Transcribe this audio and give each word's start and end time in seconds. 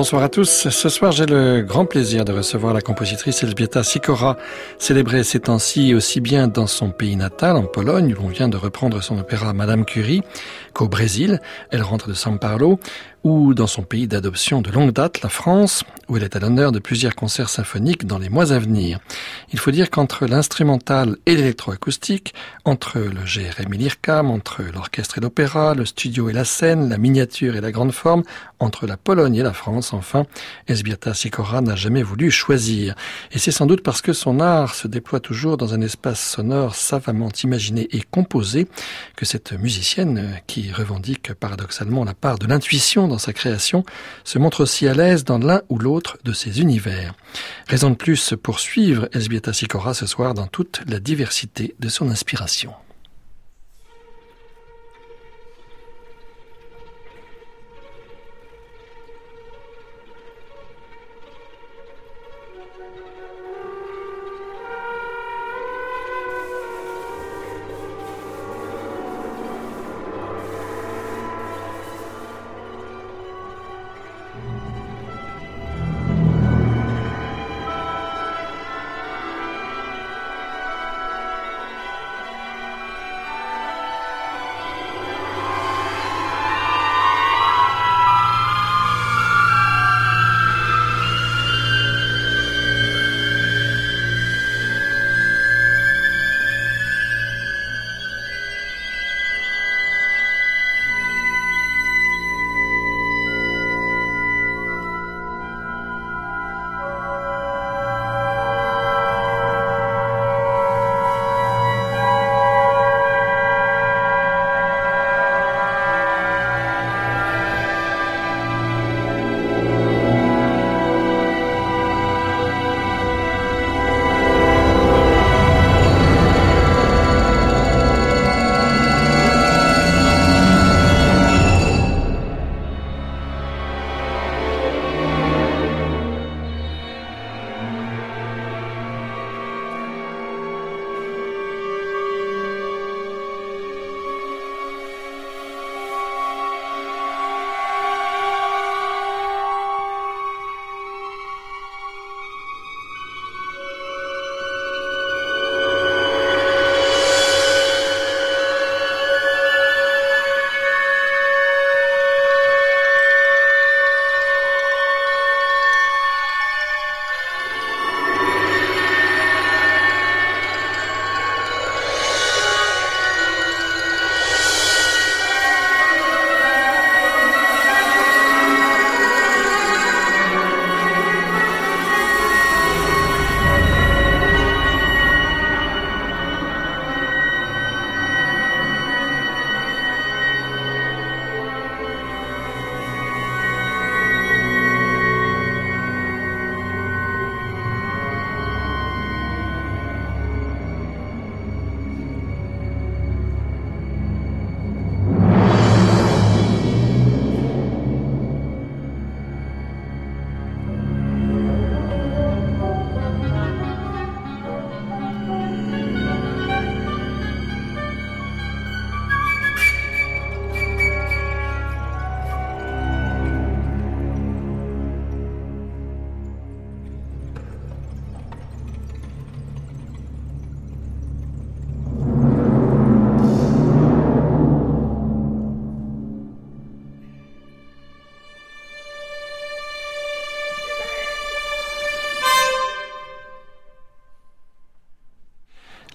Bonsoir 0.00 0.22
à 0.22 0.30
tous. 0.30 0.70
Ce 0.70 0.88
soir, 0.88 1.12
j'ai 1.12 1.26
le 1.26 1.60
grand 1.60 1.84
plaisir 1.84 2.24
de 2.24 2.32
recevoir 2.32 2.72
la 2.72 2.80
compositrice 2.80 3.42
Elżbieta 3.42 3.84
Sikora, 3.84 4.38
célébrée 4.78 5.24
ces 5.24 5.40
temps-ci 5.40 5.92
aussi 5.94 6.20
bien 6.22 6.48
dans 6.48 6.66
son 6.66 6.90
pays 6.90 7.16
natal, 7.16 7.54
en 7.54 7.64
Pologne, 7.64 8.14
où 8.14 8.22
l'on 8.22 8.28
vient 8.28 8.48
de 8.48 8.56
reprendre 8.56 9.02
son 9.02 9.18
opéra 9.18 9.52
Madame 9.52 9.84
Curie, 9.84 10.22
qu'au 10.72 10.88
Brésil, 10.88 11.38
elle 11.70 11.82
rentre 11.82 12.08
de 12.08 12.14
São 12.14 12.38
Paulo, 12.38 12.80
ou 13.24 13.52
dans 13.52 13.66
son 13.66 13.82
pays 13.82 14.08
d'adoption 14.08 14.62
de 14.62 14.70
longue 14.70 14.92
date, 14.92 15.20
la 15.20 15.28
France, 15.28 15.84
où 16.10 16.16
elle 16.16 16.24
est 16.24 16.34
à 16.34 16.40
l'honneur 16.40 16.72
de 16.72 16.80
plusieurs 16.80 17.14
concerts 17.14 17.48
symphoniques 17.48 18.04
dans 18.04 18.18
les 18.18 18.28
mois 18.28 18.52
à 18.52 18.58
venir. 18.58 18.98
Il 19.52 19.60
faut 19.60 19.70
dire 19.70 19.90
qu'entre 19.90 20.26
l'instrumental 20.26 21.16
et 21.24 21.36
l'électroacoustique, 21.36 22.34
entre 22.64 22.98
le 22.98 23.22
GRM 23.24 23.72
et 23.72 23.76
l'IRCAM, 23.76 24.30
entre 24.30 24.62
l'orchestre 24.74 25.18
et 25.18 25.20
l'opéra, 25.20 25.74
le 25.74 25.86
studio 25.86 26.28
et 26.28 26.32
la 26.32 26.44
scène, 26.44 26.88
la 26.88 26.98
miniature 26.98 27.54
et 27.54 27.60
la 27.60 27.70
grande 27.70 27.92
forme, 27.92 28.24
entre 28.58 28.86
la 28.86 28.96
Pologne 28.96 29.36
et 29.36 29.42
la 29.42 29.52
France, 29.52 29.92
enfin, 29.92 30.26
Esbiata 30.66 31.14
Sikora 31.14 31.60
n'a 31.60 31.76
jamais 31.76 32.02
voulu 32.02 32.30
choisir. 32.30 32.96
Et 33.30 33.38
c'est 33.38 33.52
sans 33.52 33.66
doute 33.66 33.82
parce 33.82 34.02
que 34.02 34.12
son 34.12 34.40
art 34.40 34.74
se 34.74 34.88
déploie 34.88 35.20
toujours 35.20 35.56
dans 35.56 35.74
un 35.74 35.80
espace 35.80 36.20
sonore 36.20 36.74
savamment 36.74 37.30
imaginé 37.44 37.88
et 37.92 38.02
composé 38.02 38.66
que 39.14 39.24
cette 39.24 39.52
musicienne, 39.52 40.40
qui 40.48 40.72
revendique 40.72 41.32
paradoxalement 41.34 42.04
la 42.04 42.14
part 42.14 42.38
de 42.38 42.48
l'intuition 42.48 43.06
dans 43.06 43.18
sa 43.18 43.32
création, 43.32 43.84
se 44.24 44.38
montre 44.40 44.62
aussi 44.62 44.88
à 44.88 44.94
l'aise 44.94 45.24
dans 45.24 45.38
l'un 45.38 45.62
ou 45.68 45.78
l'autre 45.78 45.99
de 46.24 46.32
ses 46.32 46.60
univers. 46.60 47.14
Raison 47.68 47.90
de 47.90 47.94
plus 47.94 48.34
pour 48.42 48.60
suivre 48.60 49.08
Esbieta 49.12 49.52
Sikora 49.52 49.94
ce 49.94 50.06
soir 50.06 50.34
dans 50.34 50.46
toute 50.46 50.80
la 50.88 51.00
diversité 51.00 51.74
de 51.78 51.88
son 51.88 52.10
inspiration. 52.10 52.72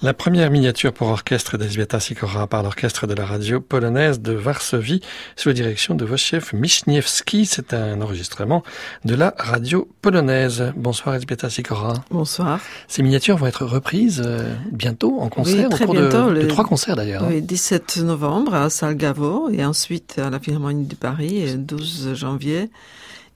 La 0.06 0.14
première 0.14 0.52
miniature 0.52 0.94
pour 0.94 1.08
orchestre 1.08 1.58
d'Elzbieta 1.58 2.00
Sikora 2.00 2.46
par 2.46 2.62
l'orchestre 2.62 3.08
de 3.08 3.16
la 3.16 3.26
radio 3.26 3.60
polonaise 3.60 4.20
de 4.20 4.34
Varsovie 4.34 5.02
sous 5.36 5.50
la 5.50 5.54
direction 5.54 5.96
de 5.96 6.06
Wojciech 6.06 6.54
Michniewski. 6.54 7.48
C'est 7.48 7.74
un 7.74 8.00
enregistrement 8.02 8.62
de 9.04 9.16
la 9.16 9.34
radio 9.40 9.90
polonaise. 10.04 10.72
Bonsoir 10.76 11.16
Elzbieta 11.16 11.50
Sikora. 11.50 11.96
Bonsoir. 12.12 12.60
Ces 12.88 13.02
miniatures 13.02 13.38
vont 13.38 13.48
être 13.48 13.66
reprises 13.66 14.22
euh, 14.24 14.54
bientôt 14.72 15.20
en 15.22 15.30
concert, 15.30 15.70
oui, 15.70 15.76
très 15.76 15.86
au 15.86 15.88
cours 15.88 15.96
bientôt, 15.96 16.30
de, 16.30 16.34
le... 16.34 16.44
de, 16.44 16.48
trois 16.50 16.66
concerts 16.66 16.96
d'ailleurs. 16.96 17.26
Oui, 17.28 17.42
17 17.42 17.98
novembre 18.04 18.54
à 18.54 18.70
Salgavo 18.70 19.50
et 19.50 19.66
ensuite 19.66 20.20
à 20.20 20.30
la 20.30 20.40
Philharmonie 20.40 20.86
de 20.86 20.94
Paris, 20.94 21.52
le 21.52 21.58
12 21.58 22.14
janvier 22.14 22.70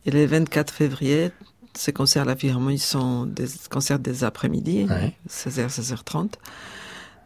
et 0.05 0.11
le 0.11 0.23
24 0.23 0.71
février 0.71 1.31
ces 1.75 1.93
concerts 1.93 2.23
à 2.23 2.25
la 2.25 2.35
Philharmonie 2.35 2.79
sont 2.79 3.25
des 3.25 3.45
concerts 3.69 3.99
des 3.99 4.23
après-midi, 4.23 4.85
Ouais. 4.89 5.13
16h, 5.29 5.69
16h30. 5.69 6.31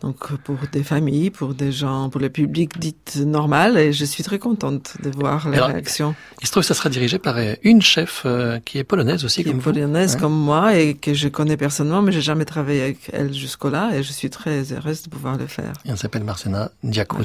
Donc 0.04 0.36
pour 0.44 0.58
des 0.72 0.84
familles, 0.84 1.30
pour 1.30 1.54
des 1.54 1.72
gens, 1.72 2.10
pour 2.10 2.20
le 2.20 2.30
public 2.30 2.78
dit 2.78 2.94
normal, 3.26 3.78
et 3.78 3.94
je 3.94 4.04
suis 4.04 4.22
très 4.24 4.38
contente 4.38 4.96
de 5.02 5.10
voir 5.10 5.50
les 5.50 5.56
Alors, 5.58 5.70
réactions. 5.70 6.14
Il 6.42 6.46
se 6.48 6.52
trouve 6.52 6.64
que 6.64 6.68
ça 6.68 6.74
sera 6.74 6.90
dirigé 6.90 7.20
par 7.20 7.38
euh, 7.38 7.54
une 7.64 7.82
chef 7.82 8.24
euh, 8.26 8.60
qui 8.66 8.78
est 8.80 8.84
polonaise 8.84 9.24
aussi, 9.24 9.44
Qui 9.44 9.50
est 9.50 9.52
comme 9.54 9.62
vous. 9.62 9.72
polonaise 9.72 10.16
Ouais. 10.16 10.20
comme 10.20 10.34
moi 10.38 10.76
et 10.76 10.96
que 10.96 11.14
je 11.14 11.30
connais 11.30 11.56
personnellement, 11.56 12.02
mais 12.02 12.12
j'ai 12.12 12.22
jamais 12.22 12.44
travaillé 12.44 12.82
avec 12.82 12.98
elle 13.14 13.34
jusqu'au-là, 13.34 13.92
et 13.96 14.04
je 14.04 14.12
suis 14.12 14.30
très 14.30 14.74
heureuse 14.74 15.04
de 15.04 15.10
pouvoir 15.10 15.38
le 15.38 15.48
faire. 15.48 15.72
Et 15.86 15.90
Elle 15.92 15.98
s'appelle 15.98 16.26
Marcena 16.26 16.70
Diakoun. 16.84 17.24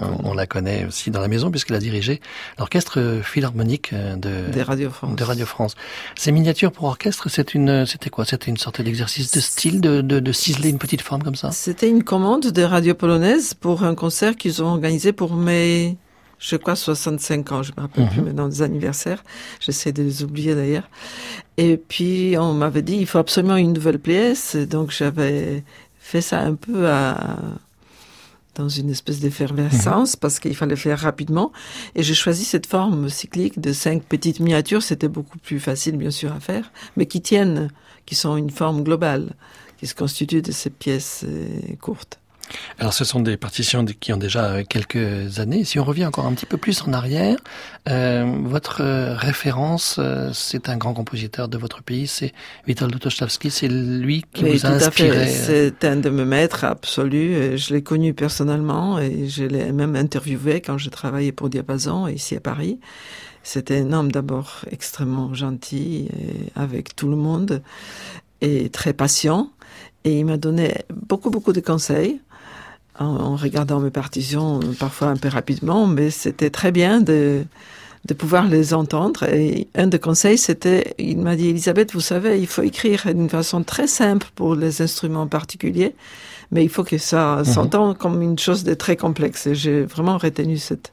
On, 0.00 0.30
on 0.30 0.34
la 0.34 0.46
connaît 0.46 0.86
aussi 0.86 1.10
dans 1.10 1.20
la 1.20 1.28
maison 1.28 1.50
puisqu'elle 1.50 1.76
a 1.76 1.80
dirigé 1.80 2.20
l'orchestre 2.58 3.00
euh, 3.00 3.22
philharmonique 3.22 3.92
de, 3.92 4.50
Des 4.52 4.62
Radio 4.62 4.90
France. 4.90 5.16
de 5.16 5.24
Radio 5.24 5.46
France. 5.46 5.74
Ces 6.14 6.30
miniatures 6.30 6.70
pour 6.70 6.84
orchestre, 6.84 7.28
c'est 7.28 7.54
une, 7.54 7.84
c'était 7.86 8.10
quoi? 8.10 8.24
C'était 8.24 8.50
une 8.50 8.56
sorte 8.56 8.80
d'exercice 8.80 9.32
de 9.32 9.40
style, 9.40 9.80
de, 9.80 10.00
de, 10.00 10.20
de 10.20 10.32
ciseler 10.32 10.68
une 10.68 10.78
petite 10.78 11.02
forme 11.02 11.22
comme 11.24 11.34
ça? 11.34 11.50
C'était 11.50 11.88
une 11.88 12.04
commande 12.20 12.48
de 12.50 12.62
Radio 12.62 12.94
Polonaise 12.94 13.54
pour 13.54 13.82
un 13.82 13.94
concert 13.94 14.36
qu'ils 14.36 14.62
ont 14.62 14.66
organisé 14.66 15.10
pour 15.14 15.32
mes, 15.34 15.96
je 16.38 16.56
crois, 16.56 16.76
65 16.76 17.50
ans. 17.52 17.62
Je 17.62 17.72
me 17.74 17.80
rappelle 17.80 18.04
Mhm. 18.04 18.10
plus 18.10 18.20
maintenant 18.20 18.46
des 18.48 18.60
anniversaires. 18.60 19.24
J'essaie 19.58 19.90
de 19.92 20.02
les 20.02 20.22
oublier 20.22 20.54
d'ailleurs. 20.54 20.86
Et 21.56 21.78
puis, 21.78 22.34
on 22.38 22.52
m'avait 22.52 22.82
dit, 22.82 22.96
il 22.96 23.06
faut 23.06 23.16
absolument 23.16 23.56
une 23.56 23.72
nouvelle 23.72 23.98
pièce. 23.98 24.54
Donc, 24.54 24.90
j'avais 24.90 25.64
fait 25.98 26.20
ça 26.20 26.40
un 26.40 26.56
peu 26.56 26.90
à, 26.90 27.38
dans 28.54 28.68
une 28.68 28.90
espèce 28.90 29.20
d'effervescence 29.20 30.14
parce 30.14 30.40
qu'il 30.40 30.54
fallait 30.54 30.76
faire 30.76 30.98
rapidement. 30.98 31.52
Et 31.94 32.02
j'ai 32.02 32.12
choisi 32.14 32.44
cette 32.44 32.66
forme 32.66 33.08
cyclique 33.08 33.58
de 33.62 33.72
cinq 33.72 34.02
petites 34.02 34.40
miniatures. 34.40 34.82
C'était 34.82 35.08
beaucoup 35.08 35.38
plus 35.38 35.58
facile, 35.58 35.96
bien 35.96 36.10
sûr, 36.10 36.32
à 36.34 36.40
faire, 36.40 36.70
mais 36.98 37.06
qui 37.06 37.22
tiennent, 37.22 37.70
qui 38.04 38.14
sont 38.14 38.36
une 38.36 38.50
forme 38.50 38.82
globale, 38.84 39.32
qui 39.80 39.86
se 39.86 39.94
constituent 39.94 40.42
de 40.42 40.52
ces 40.52 40.70
pièces 40.70 41.24
euh, 41.26 41.46
courtes. 41.80 42.18
Alors, 42.80 42.92
ce 42.92 43.04
sont 43.04 43.20
des 43.20 43.36
partitions 43.36 43.84
qui 43.84 44.12
ont 44.12 44.16
déjà 44.16 44.44
euh, 44.50 44.64
quelques 44.68 45.38
années. 45.38 45.64
Si 45.64 45.78
on 45.78 45.84
revient 45.84 46.04
encore 46.06 46.26
un 46.26 46.32
petit 46.34 46.46
peu 46.46 46.56
plus 46.56 46.82
en 46.82 46.92
arrière, 46.92 47.38
euh, 47.88 48.24
votre 48.42 48.82
référence, 49.14 49.96
euh, 49.98 50.30
c'est 50.34 50.68
un 50.68 50.76
grand 50.76 50.92
compositeur 50.92 51.48
de 51.48 51.56
votre 51.56 51.82
pays, 51.82 52.06
c'est 52.08 52.32
Witold 52.66 52.92
Lutosławski. 52.92 53.50
C'est 53.50 53.68
lui 53.68 54.24
qui 54.34 54.44
Oui, 54.44 54.52
vous 54.54 54.58
tout 54.58 54.66
a 54.66 54.70
à 54.70 54.74
inspiré. 54.74 55.26
fait. 55.26 55.70
C'est 55.78 55.84
un 55.86 55.96
de 55.96 56.10
mes 56.10 56.24
maîtres 56.24 56.64
absolus. 56.64 57.56
Je 57.56 57.72
l'ai 57.72 57.82
connu 57.82 58.12
personnellement 58.14 58.98
et 58.98 59.28
je 59.28 59.44
l'ai 59.44 59.72
même 59.72 59.96
interviewé 59.96 60.60
quand 60.60 60.76
je 60.76 60.90
travaillais 60.90 61.32
pour 61.32 61.48
Diapason 61.48 62.08
ici 62.08 62.36
à 62.36 62.40
Paris. 62.40 62.78
C'était 63.42 63.78
un 63.80 63.92
homme 63.92 64.12
d'abord 64.12 64.62
extrêmement 64.70 65.32
gentil 65.34 66.08
avec 66.56 66.94
tout 66.96 67.08
le 67.08 67.16
monde 67.16 67.62
et 68.42 68.68
très 68.70 68.92
patient. 68.92 69.50
Et 70.04 70.18
il 70.20 70.24
m'a 70.24 70.36
donné 70.36 70.74
beaucoup, 70.94 71.30
beaucoup 71.30 71.52
de 71.52 71.60
conseils 71.60 72.20
en, 72.98 73.06
en 73.06 73.36
regardant 73.36 73.80
mes 73.80 73.90
partitions, 73.90 74.60
parfois 74.78 75.08
un 75.08 75.16
peu 75.16 75.28
rapidement, 75.28 75.86
mais 75.86 76.10
c'était 76.10 76.50
très 76.50 76.72
bien 76.72 77.00
de, 77.00 77.44
de 78.06 78.14
pouvoir 78.14 78.46
les 78.46 78.72
entendre. 78.72 79.24
Et 79.24 79.68
un 79.74 79.86
des 79.86 79.98
conseils, 79.98 80.38
c'était, 80.38 80.94
il 80.98 81.18
m'a 81.18 81.36
dit, 81.36 81.48
Elisabeth, 81.48 81.92
vous 81.92 82.00
savez, 82.00 82.40
il 82.40 82.46
faut 82.46 82.62
écrire 82.62 83.02
d'une 83.06 83.28
façon 83.28 83.62
très 83.62 83.86
simple 83.86 84.28
pour 84.34 84.54
les 84.54 84.80
instruments 84.80 85.26
particuliers, 85.26 85.94
mais 86.50 86.64
il 86.64 86.70
faut 86.70 86.84
que 86.84 86.98
ça 86.98 87.42
s'entende 87.44 87.98
comme 87.98 88.22
une 88.22 88.38
chose 88.38 88.64
de 88.64 88.74
très 88.74 88.96
complexe. 88.96 89.46
Et 89.46 89.54
j'ai 89.54 89.82
vraiment 89.82 90.18
retenu 90.18 90.56
cette, 90.56 90.92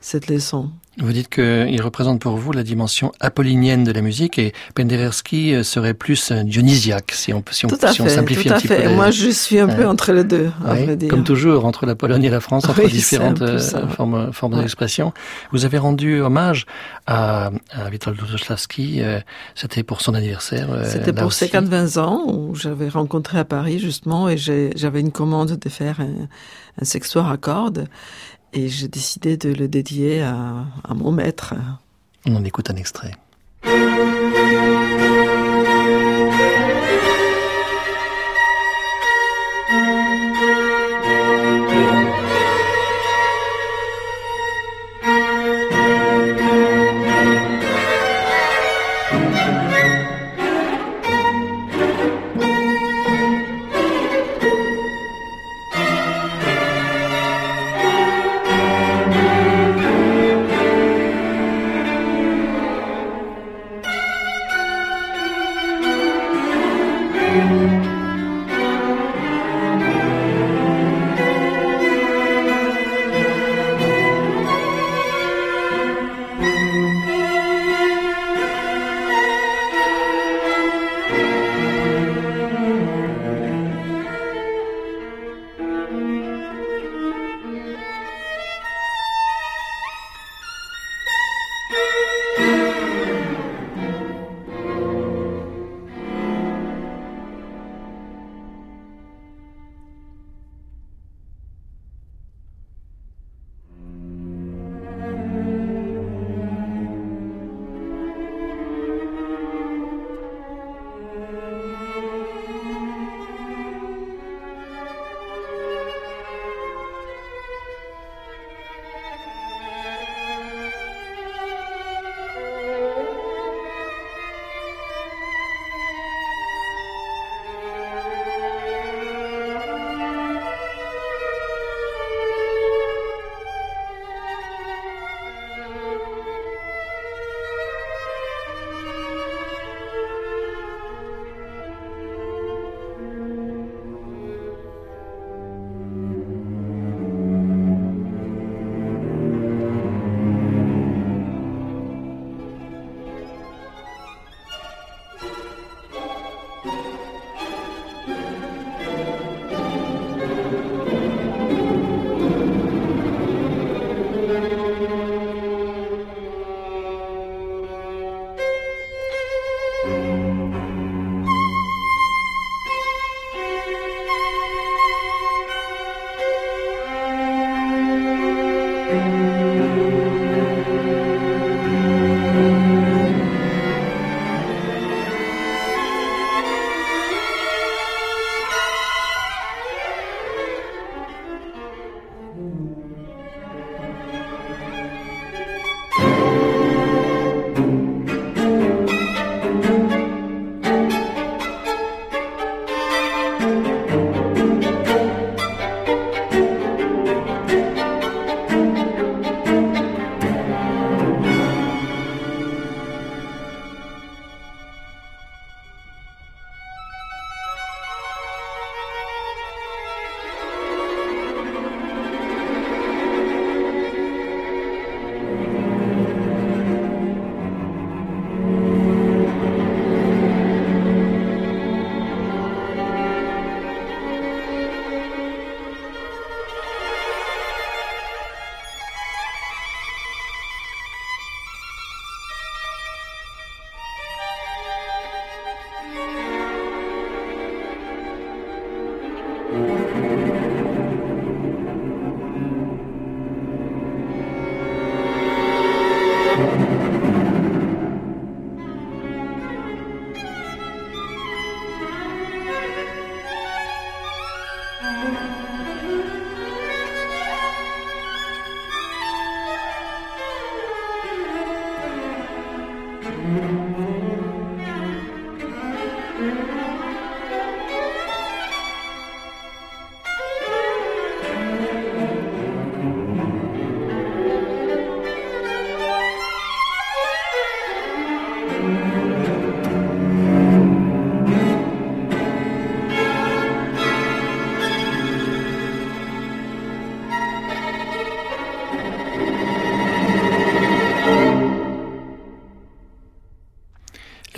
cette 0.00 0.28
leçon. 0.28 0.70
Vous 0.98 1.12
dites 1.12 1.28
qu'il 1.28 1.82
représente 1.82 2.20
pour 2.20 2.36
vous 2.38 2.52
la 2.52 2.62
dimension 2.62 3.12
apollinienne 3.20 3.84
de 3.84 3.92
la 3.92 4.00
musique 4.00 4.38
et 4.38 4.54
Penderecki 4.74 5.54
euh, 5.54 5.62
serait 5.62 5.92
plus 5.92 6.32
dionysiaque, 6.32 7.12
si 7.12 7.34
on, 7.34 7.44
si 7.50 7.66
on, 7.66 7.68
Tout 7.68 7.76
à 7.82 7.92
si 7.92 8.00
on 8.00 8.04
fait, 8.06 8.10
simplifie 8.14 8.48
tout 8.48 8.54
un 8.54 8.56
à 8.56 8.60
petit 8.60 8.68
fait. 8.68 8.82
peu. 8.84 8.94
Moi, 8.94 9.10
je 9.10 9.28
suis 9.28 9.58
un 9.58 9.68
peu 9.68 9.86
entre 9.86 10.12
les 10.12 10.24
deux, 10.24 10.50
à 10.64 10.72
Oui, 10.72 10.84
vrai 10.84 10.96
dire. 10.96 11.10
comme 11.10 11.22
toujours, 11.22 11.66
entre 11.66 11.84
la 11.84 11.94
Pologne 11.96 12.24
et 12.24 12.30
la 12.30 12.40
France, 12.40 12.64
entre 12.66 12.82
Oui, 12.82 12.90
différentes 12.90 13.42
euh, 13.42 13.58
ça. 13.58 13.86
formes, 13.88 14.32
formes 14.32 14.54
Ouais. 14.54 14.60
d'expression. 14.60 15.12
Vous 15.52 15.66
avez 15.66 15.76
rendu 15.76 16.20
hommage 16.22 16.64
à, 17.06 17.50
à 17.72 17.90
Witold 17.90 18.18
Lutosławski, 18.18 19.02
euh, 19.02 19.20
c'était 19.54 19.82
pour 19.82 20.00
son 20.00 20.14
anniversaire. 20.14 20.68
C'était 20.86 21.12
pour 21.12 21.34
ses 21.34 21.48
4-20 21.48 21.98
ans 21.98 22.22
où 22.26 22.54
j'avais 22.54 22.88
rencontré 22.88 23.38
à 23.38 23.44
Paris 23.44 23.78
justement 23.78 24.30
et 24.30 24.38
j'avais 24.38 25.00
une 25.00 25.12
commande 25.12 25.58
de 25.58 25.68
faire 25.68 26.00
un, 26.00 26.26
un 26.80 26.84
sextoire 26.86 27.30
à 27.30 27.36
cordes 27.36 27.86
et 28.52 28.68
j'ai 28.68 28.88
décidé 28.88 29.36
de 29.36 29.52
le 29.52 29.68
dédier 29.68 30.22
à, 30.22 30.64
à 30.84 30.94
mon 30.94 31.12
maître. 31.12 31.54
On 32.26 32.36
en 32.36 32.44
écoute 32.44 32.70
un 32.70 32.76
extrait. 32.76 33.12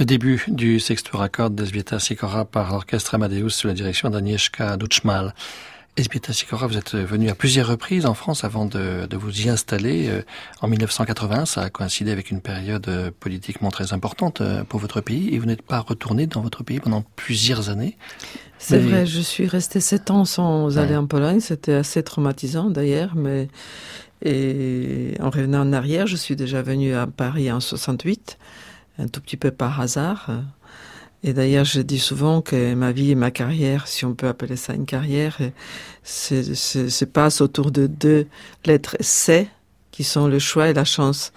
Début 0.09 0.43
du 0.49 0.81
sexto 0.81 1.21
accord 1.21 1.51
d'Esbieta 1.51 1.99
Sikora 1.99 2.47
par 2.47 2.73
l'orchestre 2.73 3.15
Amadeus 3.15 3.51
sous 3.51 3.67
la 3.67 3.75
direction 3.75 4.09
d'Agnieszka 4.09 4.79
Duchmal. 4.79 5.35
Esbieta 5.99 6.33
Sikora, 6.33 6.67
vous 6.67 6.79
êtes 6.79 6.95
venu 6.95 7.29
à 7.29 7.35
plusieurs 7.35 7.67
reprises 7.67 8.07
en 8.07 8.15
France 8.15 8.43
avant 8.43 8.65
de, 8.65 9.07
vous 9.13 9.43
y 9.43 9.51
installer. 9.51 10.09
Euh, 10.09 10.23
en 10.63 10.69
1980, 10.69 11.45
ça 11.45 11.61
a 11.61 11.69
coïncidé 11.69 12.11
avec 12.11 12.31
une 12.31 12.41
période 12.41 13.13
politiquement 13.21 13.71
très 13.71 13.93
importante 13.93 14.41
euh, 14.41 14.65
pour 14.65 14.81
votre 14.81 15.03
pays 15.03 15.35
et 15.35 15.39
vous 15.39 15.45
n'êtes 15.45 15.61
pas 15.61 15.81
retourné 15.81 16.27
dans 16.27 16.41
votre 16.41 16.65
pays 16.65 16.81
pendant 16.81 17.05
plusieurs 17.17 17.69
années. 17.69 17.99
C'est 18.59 18.79
vrai, 18.79 19.05
je 19.05 19.21
suis 19.21 19.47
resté 19.47 19.79
sept 19.79 20.11
ans 20.11 20.25
sans 20.25 20.79
aller 20.79 20.97
en 20.97 21.07
Pologne. 21.07 21.41
C'était 21.41 21.75
assez 21.75 22.03
traumatisant 22.03 22.71
d'ailleurs, 22.71 23.15
mais 23.15 23.49
et 24.25 25.13
en 25.21 25.29
revenant 25.29 25.61
en 25.61 25.73
arrière, 25.75 26.07
je 26.07 26.17
suis 26.17 26.35
déjà 26.35 26.63
venu 26.63 26.95
à 26.95 27.07
Paris 27.07 27.53
en 27.53 27.61
68 27.61 28.39
un 28.99 29.09
tout 29.09 29.21
petit 29.21 29.37
peu 29.37 29.51
par 29.51 29.81
hasard. 29.81 30.31
Et 31.25 31.33
d'ailleurs, 31.33 31.65
je 31.65 31.81
dis 31.81 31.99
souvent 31.99 32.43
que 32.43 32.75
ma 32.75 32.93
vie 32.93 33.11
et 33.11 33.15
ma 33.17 33.31
carrière, 33.31 33.89
si 33.89 34.05
on 34.05 34.15
peut 34.15 34.29
appeler 34.29 34.57
ça 34.57 34.75
une 34.75 34.87
carrière, 34.87 35.39
se 36.05 37.05
passe 37.05 37.41
autour 37.41 37.71
de 37.73 37.87
deux 37.87 38.29
lettres 38.65 38.97
C, 39.01 39.49
qui 39.91 40.05
sont 40.05 40.29
le 40.29 40.39
choix 40.39 40.69
et 40.69 40.75
la 40.75 40.85
chance. 40.85 41.33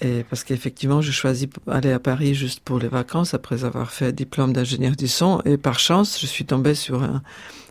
Et 0.00 0.24
parce 0.24 0.42
qu'effectivement, 0.44 1.00
je 1.00 1.12
choisis 1.12 1.48
d'aller 1.66 1.92
à 1.92 2.00
Paris 2.00 2.34
juste 2.34 2.60
pour 2.60 2.78
les 2.78 2.88
vacances 2.88 3.34
après 3.34 3.64
avoir 3.64 3.90
fait 3.92 4.06
un 4.06 4.12
diplôme 4.12 4.52
d'ingénieur 4.52 4.96
du 4.96 5.08
son. 5.08 5.40
Et 5.44 5.56
par 5.56 5.78
chance, 5.78 6.20
je 6.20 6.26
suis 6.26 6.44
tombée 6.44 6.74
sur 6.74 7.02
un 7.02 7.22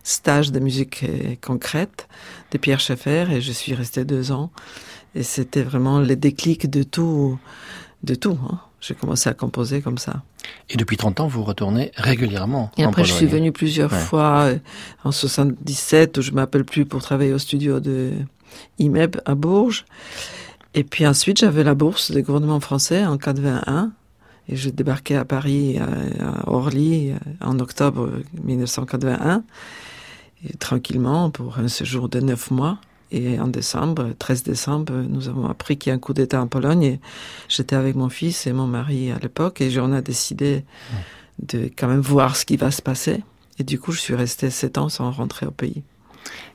stage 0.03 0.51
de 0.51 0.59
musique 0.59 1.05
concrète 1.41 2.07
de 2.51 2.57
Pierre 2.57 2.79
Schaeffer 2.79 3.27
et 3.31 3.41
je 3.41 3.51
suis 3.51 3.73
restée 3.73 4.05
deux 4.05 4.31
ans. 4.31 4.51
Et 5.13 5.23
c'était 5.23 5.63
vraiment 5.63 5.99
le 5.99 6.15
déclic 6.15 6.69
de 6.69 6.83
tout, 6.83 7.37
de 8.03 8.15
tout. 8.15 8.37
Hein. 8.49 8.59
J'ai 8.81 8.95
commencé 8.95 9.29
à 9.29 9.33
composer 9.33 9.81
comme 9.81 9.99
ça. 9.99 10.23
Et 10.69 10.75
depuis 10.75 10.97
30 10.97 11.19
ans, 11.19 11.27
vous 11.27 11.43
retournez 11.43 11.91
régulièrement 11.95 12.71
Et 12.77 12.83
après, 12.83 13.05
je 13.05 13.13
suis 13.13 13.27
venue 13.27 13.51
plusieurs 13.51 13.91
fois 13.91 14.45
euh, 14.45 14.57
en 15.03 15.11
77, 15.11 16.17
où 16.17 16.21
je 16.21 16.31
m'appelle 16.31 16.65
plus 16.65 16.85
pour 16.85 17.01
travailler 17.01 17.31
au 17.31 17.37
studio 17.37 17.79
de 17.79 18.11
IMEB 18.79 19.17
à 19.25 19.35
Bourges. 19.35 19.85
Et 20.73 20.83
puis 20.83 21.05
ensuite, 21.05 21.37
j'avais 21.39 21.63
la 21.63 21.75
bourse 21.75 22.11
du 22.11 22.23
gouvernement 22.23 22.59
français 22.59 23.05
en 23.05 23.17
81. 23.17 23.91
Et 24.49 24.55
j'ai 24.55 24.71
débarqué 24.71 25.15
à 25.15 25.25
Paris, 25.25 25.77
à 25.77 26.49
Orly, 26.49 27.13
en 27.39 27.59
octobre 27.59 28.09
1981, 28.43 29.43
et 30.43 30.57
tranquillement 30.57 31.29
pour 31.29 31.59
un 31.59 31.67
séjour 31.67 32.09
de 32.09 32.19
neuf 32.19 32.49
mois. 32.49 32.79
Et 33.11 33.39
en 33.39 33.47
décembre, 33.47 34.13
13 34.17 34.43
décembre, 34.43 34.93
nous 34.93 35.27
avons 35.27 35.47
appris 35.47 35.77
qu'il 35.77 35.89
y 35.89 35.93
a 35.93 35.95
un 35.95 35.99
coup 35.99 36.13
d'État 36.13 36.41
en 36.41 36.47
Pologne. 36.47 36.83
Et 36.83 36.99
j'étais 37.49 37.75
avec 37.75 37.95
mon 37.95 38.09
fils 38.09 38.47
et 38.47 38.53
mon 38.53 38.67
mari 38.67 39.11
à 39.11 39.19
l'époque 39.19 39.61
et 39.61 39.79
on 39.79 39.91
a 39.91 40.01
décidé 40.01 40.63
de 41.41 41.69
quand 41.77 41.87
même 41.87 42.01
voir 42.01 42.35
ce 42.35 42.45
qui 42.45 42.57
va 42.57 42.71
se 42.71 42.81
passer. 42.81 43.23
Et 43.59 43.63
du 43.63 43.79
coup, 43.79 43.91
je 43.91 43.99
suis 43.99 44.15
resté 44.15 44.49
sept 44.49 44.77
ans 44.77 44.89
sans 44.89 45.11
rentrer 45.11 45.45
au 45.45 45.51
pays. 45.51 45.83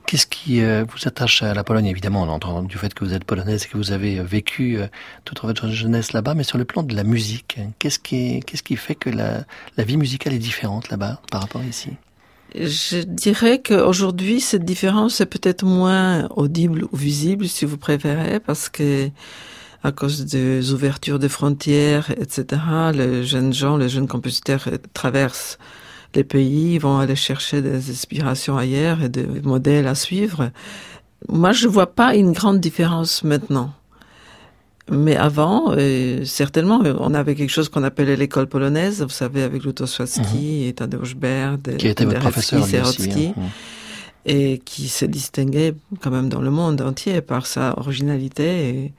Qu'est-ce 0.05 0.25
qui 0.25 0.61
euh, 0.61 0.85
vous 0.85 1.07
attache 1.07 1.43
à 1.43 1.53
la 1.53 1.63
Pologne? 1.63 1.85
Évidemment, 1.87 2.23
on 2.23 2.29
entend 2.29 2.63
du 2.63 2.77
fait 2.77 2.93
que 2.93 3.03
vous 3.03 3.13
êtes 3.13 3.25
polonaise 3.25 3.65
et 3.65 3.67
que 3.67 3.75
vous 3.75 3.91
avez 3.91 4.19
euh, 4.19 4.23
vécu 4.23 4.77
euh, 4.77 4.87
toute 5.25 5.41
votre 5.41 5.67
jeunesse 5.67 6.13
là-bas, 6.13 6.33
mais 6.33 6.43
sur 6.43 6.57
le 6.57 6.63
plan 6.63 6.83
de 6.83 6.95
la 6.95 7.03
musique, 7.03 7.59
qu'est-ce 7.77 7.99
qui, 7.99 8.39
qu'est-ce 8.41 8.63
qui 8.63 8.77
fait 8.77 8.95
que 8.95 9.09
la, 9.09 9.43
la 9.75 9.83
vie 9.83 9.97
musicale 9.97 10.33
est 10.33 10.39
différente 10.39 10.89
là-bas 10.89 11.21
par 11.29 11.41
rapport 11.41 11.61
à 11.61 11.65
ici? 11.65 11.91
Je 12.55 13.01
dirais 13.03 13.61
qu'aujourd'hui, 13.61 14.39
cette 14.41 14.65
différence 14.65 15.21
est 15.21 15.25
peut-être 15.25 15.65
moins 15.65 16.27
audible 16.35 16.85
ou 16.91 16.95
visible, 16.95 17.47
si 17.47 17.65
vous 17.65 17.77
préférez, 17.77 18.39
parce 18.39 18.69
que 18.69 19.09
à 19.83 19.91
cause 19.91 20.25
des 20.25 20.73
ouvertures 20.73 21.19
de 21.19 21.27
frontières, 21.27 22.11
etc., 22.11 22.61
les 22.93 23.23
jeunes 23.23 23.53
gens, 23.53 23.77
les 23.77 23.89
jeunes 23.89 24.07
compositeurs 24.07 24.67
traversent 24.93 25.57
les 26.15 26.23
pays, 26.23 26.77
vont 26.79 26.97
aller 26.97 27.15
chercher 27.15 27.61
des 27.61 27.89
inspirations 27.91 28.57
ailleurs 28.57 29.03
et 29.03 29.09
des 29.09 29.25
modèles 29.43 29.87
à 29.87 29.95
suivre. 29.95 30.51
Moi, 31.29 31.51
je 31.51 31.67
vois 31.67 31.93
pas 31.93 32.15
une 32.15 32.31
grande 32.31 32.59
différence 32.59 33.23
maintenant. 33.23 33.73
Mais 34.89 35.17
avant, 35.17 35.73
euh, 35.75 36.23
certainement, 36.23 36.81
on 36.99 37.13
avait 37.13 37.35
quelque 37.35 37.49
chose 37.49 37.67
qu'on 37.67 37.83
appelait 37.83 38.15
l'école 38.15 38.47
polonaise, 38.47 39.01
vous 39.01 39.09
savez, 39.09 39.43
avec 39.43 39.63
Lutosławski 39.63 40.21
mhm. 40.21 40.67
et 40.67 40.73
Tadeusz 40.73 41.13
Baird, 41.15 41.75
qui 41.77 41.87
était 41.87 42.05
votre 42.05 42.19
professeur 42.19 42.87
aussi, 42.87 43.33
hein. 43.37 43.41
et 44.25 44.61
qui 44.63 44.87
se 44.87 45.05
distinguait 45.05 45.73
quand 46.01 46.11
même 46.11 46.29
dans 46.29 46.41
le 46.41 46.51
monde 46.51 46.79
entier 46.81 47.19
par 47.21 47.47
sa 47.47 47.77
originalité 47.77 48.69
et 48.69 48.93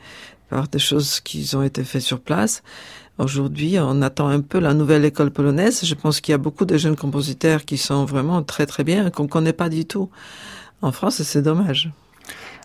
par 0.51 0.69
des 0.69 0.79
choses 0.79 1.21
qui 1.21 1.51
ont 1.55 1.63
été 1.63 1.85
faites 1.85 2.03
sur 2.03 2.21
place. 2.21 2.63
Aujourd'hui, 3.19 3.79
on 3.81 4.03
attend 4.03 4.29
un 4.29 4.41
peu 4.41 4.59
la 4.61 4.75
nouvelle 4.75 5.05
école 5.05 5.31
polonaise. 5.31 5.85
Je 5.85 5.95
pense 5.95 6.21
qu'il 6.21 6.33
y 6.33 6.35
a 6.35 6.39
beaucoup 6.39 6.65
de 6.67 6.77
jeunes 6.77 6.97
compositeurs 6.97 7.65
qui 7.65 7.79
sont 7.79 8.05
vraiment 8.05 8.43
très 8.43 8.67
très 8.67 8.85
bien, 8.85 9.11
qu'on 9.11 9.27
connaît 9.27 9.53
pas 9.53 9.69
du 9.69 9.87
tout 9.87 10.11
en 10.83 10.93
France, 10.93 11.19
et 11.21 11.25
c'est 11.25 11.43
dommage. 11.43 11.91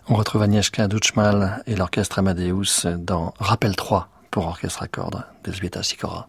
On 0.06 0.16
retrouve 0.16 0.42
Agnieszka 0.42 0.86
Duchmal 0.86 1.62
et 1.66 1.74
l'orchestre 1.74 2.18
Amadeus 2.18 2.86
dans 2.98 3.32
Rappel 3.38 3.74
3 3.74 4.08
pour 4.30 4.46
orchestre 4.46 4.82
à 4.82 4.88
cordes 4.88 5.24
d'Elzbieta 5.44 5.82
Sikora. 5.82 6.28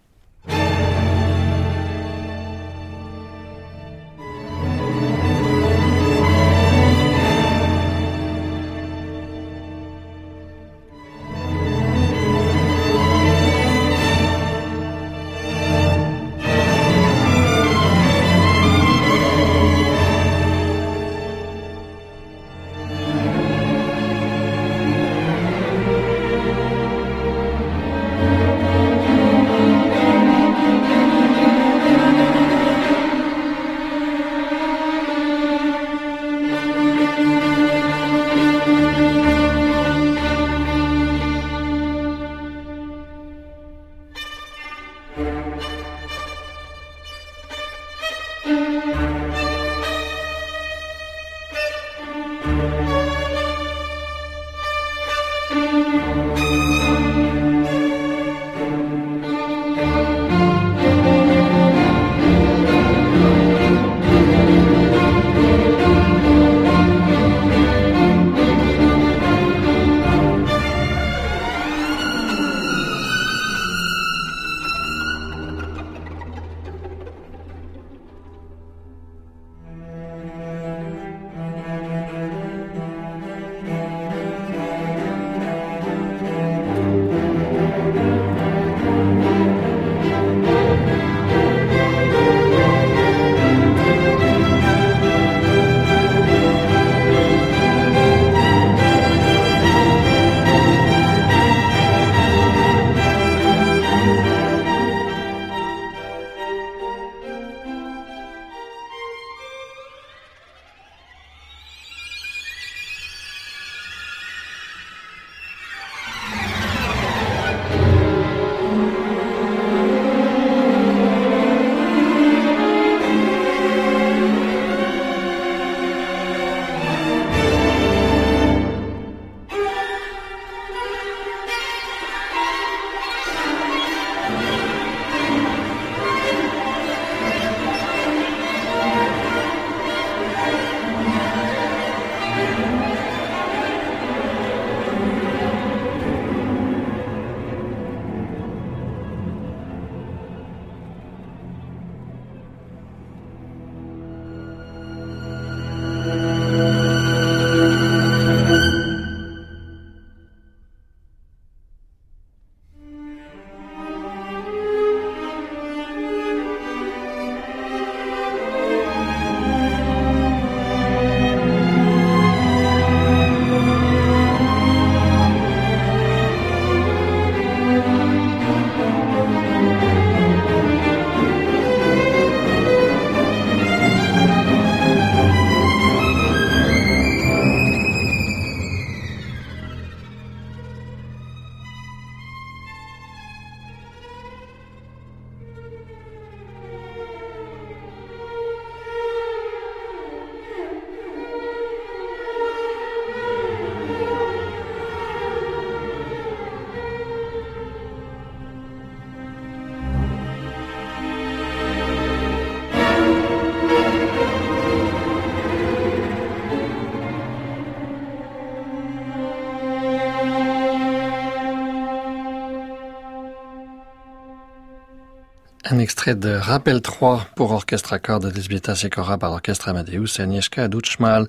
Un 225.72 225.80
de 226.14 226.36
Rappel 226.36 226.82
3 226.82 227.30
pour 227.36 227.52
orchestre 227.52 227.94
à 227.94 228.00
cordes 228.00 228.32
d'Elzbieta 228.32 228.76
Sekora 228.76 229.18
par 229.18 229.32
l'orchestre 229.32 229.70
Amadeus 229.70 230.20
et 230.20 230.22
Agnieszka 230.22 230.68
Dutschmal. 230.68 231.28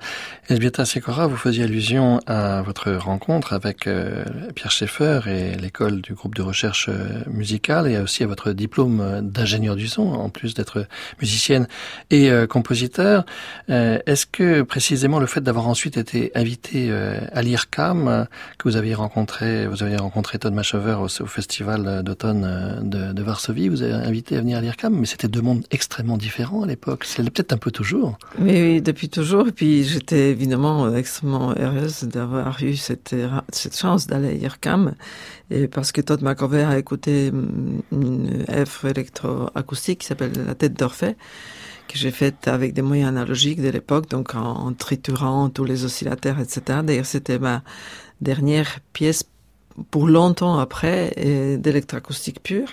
Elzbieta 0.49 0.85
Sekora, 0.85 1.27
vous 1.27 1.37
faisiez 1.37 1.65
allusion 1.65 2.21
à 2.27 2.61
votre 2.61 2.93
rencontre 2.93 3.55
avec 3.55 3.87
euh, 3.87 4.25
Pierre 4.55 4.71
Schaeffer 4.71 5.21
et 5.29 5.57
l'école 5.57 6.03
du 6.03 6.12
groupe 6.12 6.35
de 6.35 6.43
recherche 6.43 6.91
euh, 6.91 7.23
musicale 7.27 7.89
et 7.89 7.99
aussi 7.99 8.23
à 8.23 8.27
votre 8.27 8.53
diplôme 8.53 9.21
d'ingénieur 9.23 9.77
du 9.77 9.89
son, 9.89 10.12
en 10.12 10.29
plus 10.29 10.53
d'être 10.53 10.87
musicienne 11.23 11.69
et 12.11 12.31
euh, 12.31 12.47
compositeur. 12.47 13.25
Est-ce 13.69 14.27
que 14.27 14.62
précisément 14.62 15.21
le 15.21 15.27
fait 15.27 15.41
d'avoir 15.41 15.69
ensuite 15.69 15.97
été 15.97 16.33
invité 16.35 16.93
à 17.33 17.43
l'IRCAM, 17.43 18.27
que 18.59 18.69
vous 18.69 18.77
aviez 18.77 18.95
rencontré, 18.95 19.67
vous 19.67 19.83
aviez 19.83 19.97
rencontré 19.97 20.39
Todd 20.39 20.53
Machover 20.53 20.97
au, 21.01 21.09
festival 21.27 22.03
d'automne 22.03 22.81
de, 22.83 23.12
de 23.12 23.23
Varsovie, 23.23 23.69
vous 23.69 23.83
avez 23.83 23.93
invité 23.93 24.37
à 24.37 24.41
venir 24.41 24.59
à 24.59 24.65
mais 24.90 25.07
c'était 25.07 25.29
deux 25.29 25.40
mondes 25.40 25.64
extrêmement 25.70 26.16
différents 26.16 26.62
à 26.62 26.66
l'époque. 26.66 27.05
C'est 27.05 27.22
peut-être 27.22 27.52
un 27.52 27.59
peu 27.59 27.70
toujours. 27.70 28.18
Oui, 28.38 28.62
oui, 28.62 28.83
depuis 28.83 29.09
toujours. 29.09 29.48
Et 29.48 29.52
puis 29.52 29.85
j'étais 29.85 30.31
évidemment 30.31 30.94
extrêmement 30.94 31.55
heureuse 31.59 32.05
d'avoir 32.05 32.62
eu 32.62 32.76
cette, 32.76 33.14
chance 33.72 34.07
d'aller 34.07 34.29
à 34.29 34.33
l'IRCAM. 34.33 34.94
Et 35.50 35.68
parce 35.68 35.92
que 35.92 36.00
Todd 36.00 36.22
McCover 36.22 36.64
a 36.64 36.79
écouté 36.79 37.33
une 37.92 38.44
œuvre 38.48 38.85
électroacoustique 38.87 40.00
qui 40.00 40.07
s'appelle 40.07 40.33
La 40.46 40.55
tête 40.55 40.74
d'Orphée 40.74 41.16
que 41.88 41.96
j'ai 41.98 42.11
faite 42.11 42.48
avec 42.48 42.72
des 42.72 42.83
moyens 42.83 43.09
analogiques 43.09 43.62
de 43.62 43.68
l'époque, 43.68 44.09
donc 44.09 44.35
en, 44.35 44.72
triturant 44.72 45.48
tous 45.50 45.64
les 45.64 45.85
oscillateurs, 45.85 46.40
etc. 46.40 46.81
D'ailleurs, 46.83 47.07
c'était 47.07 47.38
ma 47.38 47.62
dernière 48.20 48.81
pièce 48.92 49.24
pour 49.90 50.09
longtemps 50.09 50.59
après 50.59 51.59
d'électroacoustique 51.61 52.42
pure 52.42 52.68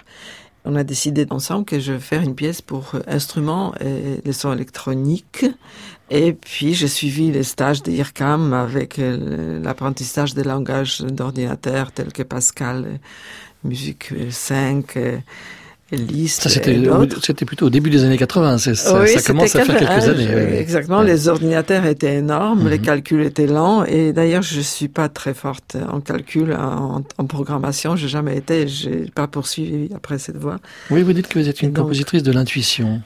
on 0.65 0.75
a 0.75 0.83
décidé 0.83 1.25
ensemble 1.29 1.65
que 1.65 1.79
je 1.79 1.93
vais 1.93 1.99
faire 1.99 2.21
une 2.21 2.35
pièce 2.35 2.61
pour 2.61 2.91
euh, 2.95 3.01
instruments 3.07 3.73
et 3.79 4.21
les 4.23 4.33
sons 4.33 4.53
électroniques. 4.53 5.45
Et 6.09 6.33
puis, 6.33 6.73
j'ai 6.73 6.87
suivi 6.87 7.31
les 7.31 7.43
stages 7.43 7.83
d'IRCAM 7.83 8.53
avec 8.53 8.99
euh, 8.99 9.61
l'apprentissage 9.61 10.33
des 10.33 10.43
langages 10.43 11.01
d'ordinateur 11.01 11.91
tels 11.91 12.13
que 12.13 12.23
Pascal, 12.23 12.85
euh, 12.85 12.97
Musique 13.63 14.13
5, 14.29 14.97
ça, 16.27 16.49
c'était 16.49 17.45
plutôt 17.45 17.67
au 17.67 17.69
début 17.69 17.89
des 17.89 18.03
années 18.03 18.17
80. 18.17 18.57
Ça, 18.57 18.75
ça 18.75 19.21
commence 19.21 19.55
à 19.55 19.63
faire 19.63 19.77
quelques 19.77 20.07
années. 20.07 20.57
Exactement. 20.59 21.01
Les 21.01 21.27
ordinateurs 21.27 21.85
étaient 21.85 22.15
énormes, 22.15 22.69
les 22.69 22.79
mhm. 22.79 22.85
calculs 22.85 23.21
étaient 23.21 23.47
lents. 23.47 23.83
Et 23.85 24.13
d'ailleurs, 24.13 24.43
je 24.43 24.61
suis 24.61 24.87
pas 24.87 25.09
très 25.09 25.33
forte 25.33 25.77
en 25.91 26.01
calcul, 26.01 26.53
en, 26.53 27.03
en 27.17 27.25
programmation. 27.25 27.95
J'ai 27.95 28.07
jamais 28.07 28.37
été. 28.37 28.67
J'ai 28.67 29.05
pas 29.13 29.27
poursuivi 29.27 29.89
après 29.95 30.17
cette 30.19 30.37
voie. 30.37 30.57
Oui, 30.89 31.03
vous 31.03 31.13
dites 31.13 31.27
que 31.27 31.39
vous 31.39 31.49
êtes 31.49 31.61
une 31.61 31.73
compositrice 31.73 32.23
de 32.23 32.31
l'intuition. 32.31 33.01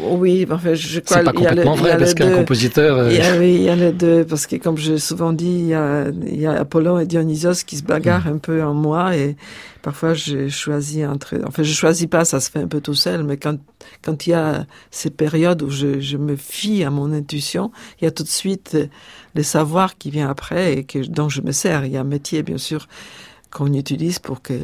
Oui, 0.00 0.46
enfin, 0.50 0.74
je 0.74 1.00
crois. 1.00 1.18
C'est 1.18 1.24
pas 1.24 1.32
complètement 1.32 1.74
vrai 1.74 1.96
parce 1.96 2.14
qu'un 2.14 2.34
compositeur. 2.34 2.98
Euh, 2.98 3.10
il, 3.10 3.16
y 3.16 3.20
a, 3.20 3.44
il 3.44 3.62
y 3.62 3.68
a 3.68 3.76
les 3.76 3.92
deux 3.92 4.24
parce 4.24 4.46
que 4.46 4.56
comme 4.56 4.76
j'ai 4.76 4.98
souvent 4.98 5.32
dit, 5.32 5.46
il 5.46 5.66
y 5.68 5.74
a, 5.74 6.06
il 6.08 6.40
y 6.40 6.46
a 6.46 6.52
Apollon 6.52 6.98
et 6.98 7.06
Dionysos 7.06 7.64
qui 7.66 7.76
se 7.76 7.82
bagarrent 7.82 8.26
mm. 8.26 8.34
un 8.34 8.38
peu 8.38 8.62
en 8.62 8.74
moi 8.74 9.16
et 9.16 9.36
parfois 9.82 10.14
j'ai 10.14 10.50
choisi 10.50 11.04
entre. 11.04 11.36
Enfin, 11.46 11.62
je 11.62 11.72
choisis 11.72 12.06
pas, 12.06 12.24
ça 12.24 12.40
se 12.40 12.50
fait 12.50 12.60
un 12.60 12.68
peu 12.68 12.80
tout 12.80 12.94
seul, 12.94 13.24
mais 13.24 13.36
quand 13.36 13.58
quand 14.02 14.26
il 14.26 14.30
y 14.30 14.34
a 14.34 14.66
ces 14.90 15.10
périodes 15.10 15.62
où 15.62 15.70
je, 15.70 16.00
je 16.00 16.16
me 16.16 16.36
fie 16.36 16.84
à 16.84 16.90
mon 16.90 17.12
intuition, 17.12 17.70
il 18.00 18.04
y 18.04 18.08
a 18.08 18.10
tout 18.10 18.24
de 18.24 18.28
suite 18.28 18.76
le 19.34 19.42
savoir 19.42 19.96
qui 19.96 20.10
vient 20.10 20.28
après 20.28 20.74
et 20.74 20.84
que 20.84 20.98
dont 21.06 21.28
je 21.28 21.42
me 21.42 21.52
sers. 21.52 21.84
Il 21.84 21.92
y 21.92 21.96
a 21.96 22.00
un 22.00 22.04
métier 22.04 22.42
bien 22.42 22.58
sûr 22.58 22.88
qu'on 23.50 23.72
utilise 23.72 24.18
pour 24.18 24.42
que 24.42 24.54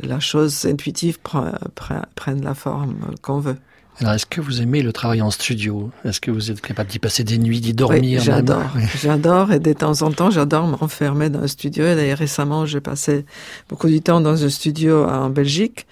la 0.00 0.20
chose 0.20 0.64
intuitive 0.64 1.18
prenne 1.20 2.42
la 2.42 2.54
forme 2.54 2.96
qu'on 3.22 3.40
veut. 3.40 3.58
Alors, 4.00 4.14
est-ce 4.14 4.26
que 4.26 4.40
vous 4.40 4.62
aimez 4.62 4.82
le 4.82 4.92
travail 4.92 5.20
en 5.22 5.30
studio? 5.30 5.90
Est-ce 6.04 6.20
que 6.20 6.30
vous 6.30 6.50
êtes 6.50 6.60
capable 6.60 6.90
d'y 6.90 6.98
passer 6.98 7.24
des 7.24 7.38
nuits, 7.38 7.60
d'y 7.60 7.74
dormir 7.74 8.18
oui, 8.18 8.24
J'adore, 8.24 8.70
j'adore, 9.00 9.52
et 9.52 9.60
de 9.60 9.72
temps 9.72 10.02
en 10.02 10.10
temps, 10.10 10.30
j'adore 10.30 10.66
m'enfermer 10.66 11.28
dans 11.28 11.42
un 11.42 11.46
studio. 11.46 11.84
Et 11.86 11.94
d'ailleurs, 11.94 12.18
récemment, 12.18 12.64
j'ai 12.64 12.80
passé 12.80 13.26
beaucoup 13.68 13.88
de 13.88 13.98
temps 13.98 14.20
dans 14.20 14.44
un 14.44 14.48
studio 14.48 15.04
en 15.04 15.28
Belgique, 15.28 15.86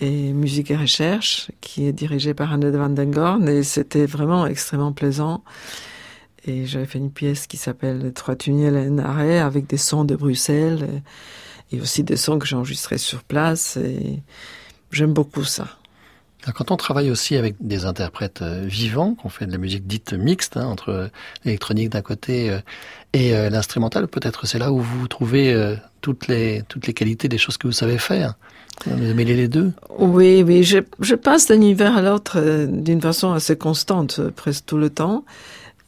et 0.00 0.32
Musique 0.32 0.70
et 0.70 0.76
Recherche, 0.76 1.50
qui 1.60 1.86
est 1.86 1.92
dirigé 1.92 2.34
par 2.34 2.52
Anne 2.52 2.60
de 2.60 2.76
Van 2.76 2.88
den 2.88 3.10
Gorn, 3.10 3.48
et 3.48 3.62
c'était 3.62 4.06
vraiment 4.06 4.46
extrêmement 4.46 4.92
plaisant. 4.92 5.44
Et 6.46 6.66
j'avais 6.66 6.86
fait 6.86 6.98
une 6.98 7.12
pièce 7.12 7.46
qui 7.46 7.58
s'appelle 7.58 8.12
Trois 8.14 8.34
tunnels 8.34 8.76
et 8.76 8.86
un 8.86 8.98
arrêt, 8.98 9.38
avec 9.38 9.66
des 9.66 9.76
sons 9.76 10.04
de 10.04 10.16
Bruxelles, 10.16 11.02
et 11.70 11.80
aussi 11.80 12.02
des 12.02 12.16
sons 12.16 12.38
que 12.38 12.46
j'ai 12.46 12.56
enregistrés 12.56 12.98
sur 12.98 13.22
place, 13.22 13.76
et 13.76 14.20
j'aime 14.90 15.12
beaucoup 15.12 15.44
ça. 15.44 15.79
Quand 16.54 16.70
on 16.70 16.76
travaille 16.76 17.10
aussi 17.10 17.36
avec 17.36 17.56
des 17.60 17.84
interprètes 17.84 18.42
euh, 18.42 18.64
vivants, 18.64 19.14
qu'on 19.14 19.28
fait 19.28 19.46
de 19.46 19.52
la 19.52 19.58
musique 19.58 19.86
dite 19.86 20.12
mixte, 20.12 20.56
hein, 20.56 20.66
entre 20.66 21.10
l'électronique 21.44 21.90
d'un 21.90 22.02
côté 22.02 22.50
euh, 22.50 22.58
et 23.12 23.34
euh, 23.34 23.50
l'instrumental, 23.50 24.08
peut-être 24.08 24.46
c'est 24.46 24.58
là 24.58 24.72
où 24.72 24.80
vous 24.80 25.08
trouvez 25.08 25.76
toutes 26.00 26.28
les 26.28 26.62
toutes 26.68 26.86
les 26.86 26.94
qualités 26.94 27.28
des 27.28 27.38
choses 27.38 27.56
que 27.56 27.66
vous 27.66 27.72
savez 27.72 27.98
faire. 27.98 28.34
Mêlez 28.86 29.36
les 29.36 29.48
deux? 29.48 29.72
Oui, 29.98 30.42
oui. 30.42 30.62
Je, 30.62 31.14
passe 31.14 31.48
d'un 31.48 31.56
univers 31.56 31.96
à 31.96 32.02
l'autre 32.02 32.66
d'une 32.66 33.00
façon 33.00 33.32
assez 33.32 33.56
constante, 33.56 34.20
presque 34.30 34.64
tout 34.64 34.78
le 34.78 34.88
temps. 34.88 35.24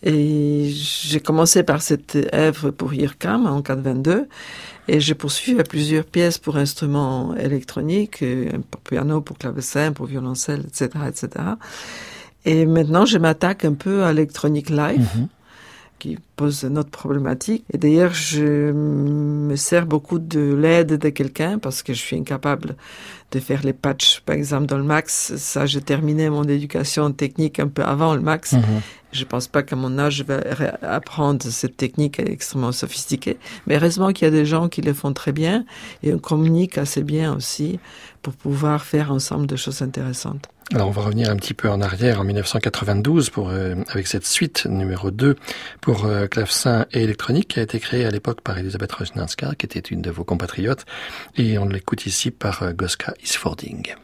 Et 0.03 0.69
j'ai 0.75 1.21
commencé 1.21 1.63
par 1.63 1.81
cette 1.81 2.19
œuvre 2.35 2.71
pour 2.71 2.93
IRCAM 2.93 3.47
en 3.47 3.63
422. 3.63 4.27
Et 4.89 5.01
j'ai 5.01 5.15
poursuivi 5.15 5.63
plusieurs 5.63 6.05
pièces 6.05 6.39
pour 6.39 6.57
instruments 6.57 7.37
électroniques, 7.37 8.25
pour 8.71 8.81
piano, 8.81 9.21
pour 9.21 9.39
clavecin, 9.39 9.93
pour 9.93 10.07
violoncelle, 10.07 10.65
etc., 10.67 10.89
etc. 11.09 11.29
Et 12.45 12.67
maintenant, 12.67 13.07
je 13.07 13.19
m'attaque 13.19 13.65
un 13.65 13.75
peu 13.75 14.03
à 14.03 14.13
l'électronique 14.13 14.71
live. 14.71 15.09
Mhm 15.17 15.29
qui 16.03 16.19
pose 16.35 16.65
notre 16.65 16.91
problématique. 16.91 17.65
Et 17.73 17.79
d'ailleurs, 17.79 18.13
je 18.13 18.73
me 18.73 19.55
sers 19.55 19.87
beaucoup 19.87 20.19
de 20.19 20.53
l'aide 20.53 20.99
de 20.99 21.09
quelqu'un 21.11 21.61
parce 21.61 21.85
que 21.85 21.95
je 21.95 22.01
suis 22.01 22.17
incapable 22.17 22.75
de 23.31 23.39
faire 23.39 23.61
les 23.63 23.73
patchs, 23.73 24.19
par 24.27 24.35
exemple, 24.35 24.67
dans 24.67 24.79
le 24.79 24.83
max. 24.83 25.37
Ça, 25.37 25.65
j'ai 25.65 25.81
terminé 25.81 26.29
mon 26.29 26.43
éducation 26.43 27.13
technique 27.13 27.61
un 27.61 27.69
peu 27.69 27.85
avant 27.85 28.17
le 28.17 28.21
max. 28.21 28.55
Mhm. 28.55 28.63
Je 29.13 29.25
pense 29.25 29.47
pas 29.47 29.63
qu'à 29.63 29.77
mon 29.77 29.97
âge, 29.97 30.17
je 30.17 30.25
vais 30.25 30.43
apprendre 30.83 31.41
cette 31.45 31.77
technique 31.77 32.19
extrêmement 32.19 32.73
sophistiquée. 32.73 33.39
Mais 33.69 33.77
heureusement 33.77 34.13
qu'il 34.13 34.25
y 34.25 34.29
a 34.29 34.33
des 34.33 34.45
gens 34.45 34.69
qui 34.69 34.83
le 34.83 34.95
font 34.95 35.13
très 35.13 35.31
bien 35.31 35.65
et 36.03 36.13
on 36.13 36.19
communique 36.19 36.79
assez 36.79 37.05
bien 37.05 37.37
aussi 37.37 37.79
pour 38.23 38.33
pouvoir 38.33 38.83
faire 38.83 39.13
ensemble 39.13 39.47
de 39.47 39.55
choses 39.55 39.83
intéressantes. 39.83 40.49
Alors 40.75 40.89
on 40.89 40.91
va 40.91 41.03
revenir 41.03 41.29
un 41.29 41.37
petit 41.37 41.53
peu 41.53 41.69
en 41.69 41.83
arrière 41.83 42.21
en 42.21 42.25
1992 42.25 43.29
pour 43.29 43.51
euh, 43.51 43.75
avec 43.89 44.07
cette 44.07 44.27
suite 44.27 44.65
numéro 44.65 45.11
2 45.11 45.37
pour 45.83 46.07
euh, 46.07 46.27
clavecin 46.27 46.87
et 46.93 47.03
électronique 47.03 47.49
qui 47.49 47.61
a 47.61 47.63
été 47.63 47.79
créée 47.79 48.07
à 48.07 48.11
l'époque 48.11 48.41
par 48.41 48.57
Elisabeth 48.57 48.93
Rosnanska 48.93 49.55
qui 49.59 49.67
était 49.67 49.81
une 49.81 50.01
de 50.01 50.11
vos 50.11 50.25
compatriotes 50.25 50.87
et 51.37 51.59
on 51.59 51.67
l'écoute 51.67 52.07
ici 52.07 52.31
par 52.31 52.63
euh, 52.63 52.73
Goska 52.73 53.13
Isfording. 53.23 53.95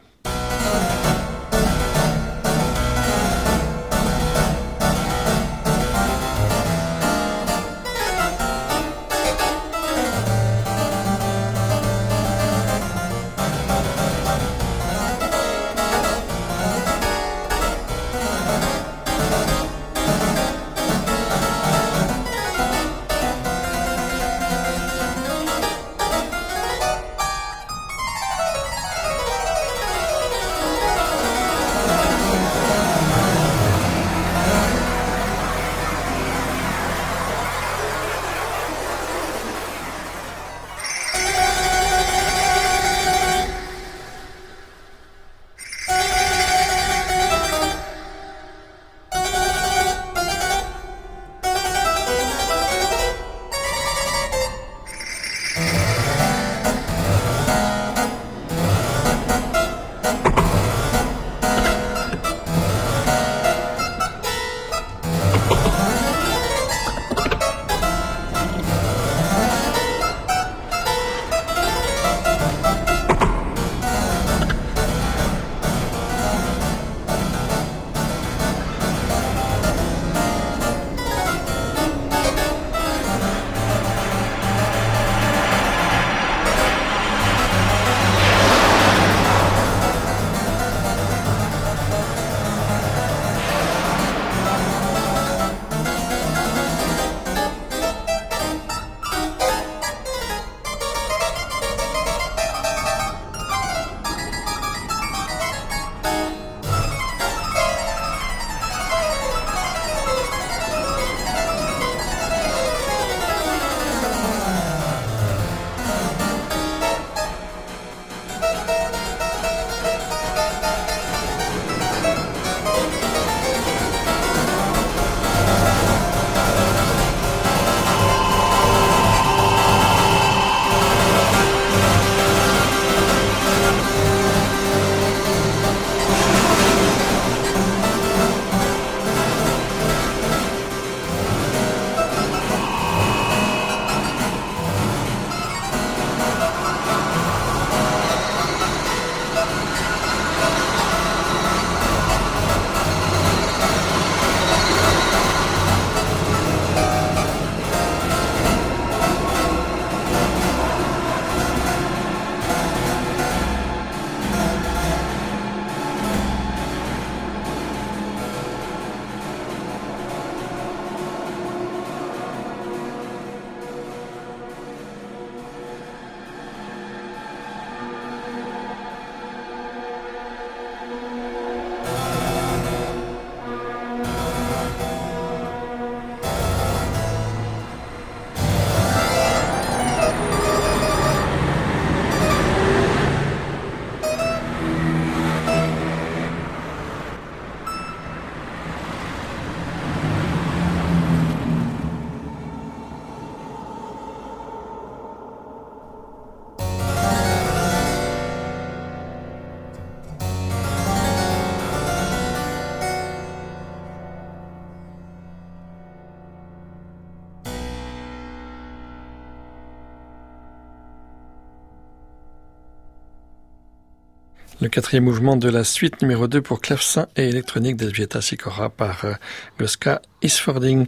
Le 224.61 224.67
quatrième 224.67 225.05
mouvement 225.05 225.37
de 225.37 225.47
la 225.47 225.63
suite 225.63 226.01
numéro 226.01 226.27
2 226.27 226.41
pour 226.41 226.59
clavecin 226.59 227.07
et 227.15 227.29
électronique 227.29 227.77
d'Esbieta 227.77 228.19
Sikora 228.19 228.69
par 228.69 229.05
euh, 229.05 229.13
Goska 229.57 230.01
Isfording. 230.21 230.85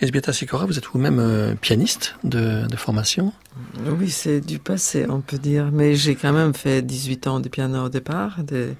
Esbieta 0.00 0.34
Sikora, 0.34 0.66
vous 0.66 0.76
êtes 0.76 0.84
vous-même 0.92 1.18
euh, 1.18 1.54
pianiste 1.54 2.16
de, 2.22 2.66
formation? 2.76 3.32
Oui, 3.98 4.10
c'est 4.10 4.42
du 4.42 4.58
passé, 4.58 5.06
on 5.08 5.22
peut 5.22 5.38
dire. 5.38 5.70
Mais 5.72 5.94
j'ai 5.94 6.16
quand 6.16 6.34
même 6.34 6.52
fait 6.52 6.82
18 6.82 7.26
ans 7.26 7.40
de 7.40 7.48
piano 7.48 7.86
au 7.86 7.88
départ, 7.88 8.44
de, 8.44 8.74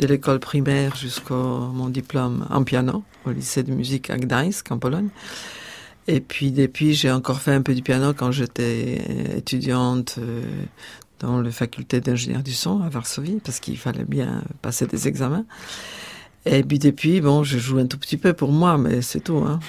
l'école 0.00 0.38
primaire 0.38 0.94
jusqu'au 0.94 1.58
mon 1.72 1.88
diplôme 1.88 2.46
en 2.50 2.64
piano 2.64 3.04
au 3.24 3.30
lycée 3.30 3.62
de 3.62 3.72
musique 3.72 4.10
à 4.10 4.18
Gdańsk, 4.18 4.70
en 4.70 4.78
Pologne. 4.78 5.08
Et 6.08 6.20
puis 6.20 6.52
depuis, 6.52 6.92
j'ai 6.92 7.10
encore 7.10 7.40
fait 7.40 7.52
un 7.52 7.62
peu 7.62 7.74
du 7.74 7.82
piano 7.82 8.12
quand 8.12 8.32
j'étais 8.32 9.00
étudiante 9.34 10.16
euh, 10.18 10.42
dans 11.20 11.40
la 11.40 11.50
faculté 11.50 12.00
d'ingénieur 12.00 12.42
du 12.42 12.52
son 12.52 12.82
à 12.82 12.88
Varsovie, 12.88 13.40
parce 13.44 13.60
qu'il 13.60 13.78
fallait 13.78 14.04
bien 14.04 14.42
passer 14.62 14.86
des 14.86 15.08
examens. 15.08 15.44
Et 16.46 16.62
puis 16.62 16.78
depuis, 16.78 17.20
bon, 17.20 17.44
je 17.44 17.58
joue 17.58 17.78
un 17.78 17.86
tout 17.86 17.98
petit 17.98 18.16
peu 18.16 18.32
pour 18.32 18.52
moi, 18.52 18.78
mais 18.78 19.02
c'est 19.02 19.20
tout. 19.20 19.38
Hein. 19.38 19.60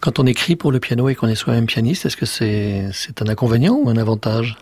Quand 0.00 0.18
on 0.18 0.26
écrit 0.26 0.56
pour 0.56 0.72
le 0.72 0.80
piano 0.80 1.08
et 1.08 1.14
qu'on 1.14 1.28
est 1.28 1.34
soi-même 1.34 1.66
pianiste, 1.66 2.06
est-ce 2.06 2.16
que 2.16 2.26
c'est 2.26 2.90
c'est 2.92 3.20
un 3.20 3.28
inconvénient 3.28 3.74
ou 3.74 3.88
un 3.88 3.96
avantage? 3.96 4.56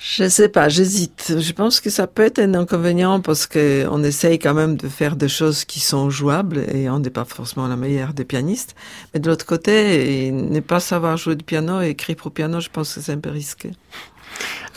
Je 0.00 0.28
sais 0.28 0.48
pas, 0.48 0.68
j'hésite. 0.68 1.34
Je 1.38 1.52
pense 1.52 1.80
que 1.80 1.90
ça 1.90 2.06
peut 2.06 2.22
être 2.22 2.38
un 2.38 2.54
inconvénient 2.54 3.20
parce 3.20 3.48
que 3.48 3.84
on 3.90 4.04
essaye 4.04 4.38
quand 4.38 4.54
même 4.54 4.76
de 4.76 4.88
faire 4.88 5.16
des 5.16 5.28
choses 5.28 5.64
qui 5.64 5.80
sont 5.80 6.08
jouables 6.08 6.58
et 6.72 6.88
on 6.88 7.00
n'est 7.00 7.10
pas 7.10 7.24
forcément 7.24 7.66
la 7.66 7.76
meilleure 7.76 8.14
des 8.14 8.24
pianistes. 8.24 8.76
Mais 9.12 9.18
de 9.20 9.28
l'autre 9.28 9.44
côté, 9.44 10.30
ne 10.30 10.60
pas 10.60 10.78
savoir 10.78 11.16
jouer 11.16 11.34
du 11.34 11.44
piano 11.44 11.80
et 11.80 11.90
écrire 11.90 12.14
pour 12.14 12.30
piano, 12.30 12.60
je 12.60 12.68
pense 12.68 12.94
que 12.94 13.00
c'est 13.00 13.12
un 13.12 13.18
peu 13.18 13.30
risqué. 13.30 13.72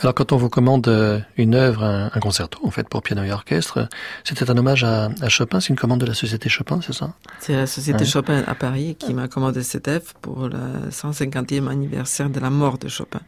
Alors 0.00 0.14
quand 0.14 0.32
on 0.32 0.36
vous 0.36 0.48
commande 0.48 0.88
euh, 0.88 1.20
une 1.36 1.54
œuvre, 1.54 1.84
un, 1.84 2.20
concerto 2.20 2.58
en 2.64 2.70
fait 2.70 2.88
pour 2.88 3.02
piano 3.02 3.22
et 3.22 3.32
orchestre, 3.32 3.88
c'était 4.24 4.50
un 4.50 4.56
hommage 4.56 4.84
à, 4.84 5.10
à 5.20 5.28
Chopin, 5.28 5.60
c'est 5.60 5.68
une 5.68 5.76
commande 5.76 6.00
de 6.00 6.06
la 6.06 6.14
société 6.14 6.48
Chopin, 6.48 6.80
c'est 6.84 6.92
ça? 6.92 7.14
C'est 7.38 7.54
la 7.54 7.66
société 7.66 8.04
Chopin 8.04 8.42
à 8.46 8.54
Paris 8.54 8.96
qui 8.98 9.14
m'a 9.14 9.28
commandé 9.28 9.62
cette 9.62 9.88
œuvre 9.88 10.12
pour 10.20 10.48
le 10.48 10.90
150e 10.90 11.68
anniversaire 11.68 12.30
de 12.30 12.40
la 12.40 12.50
mort 12.50 12.78
de 12.78 12.88
Chopin. 12.88 13.20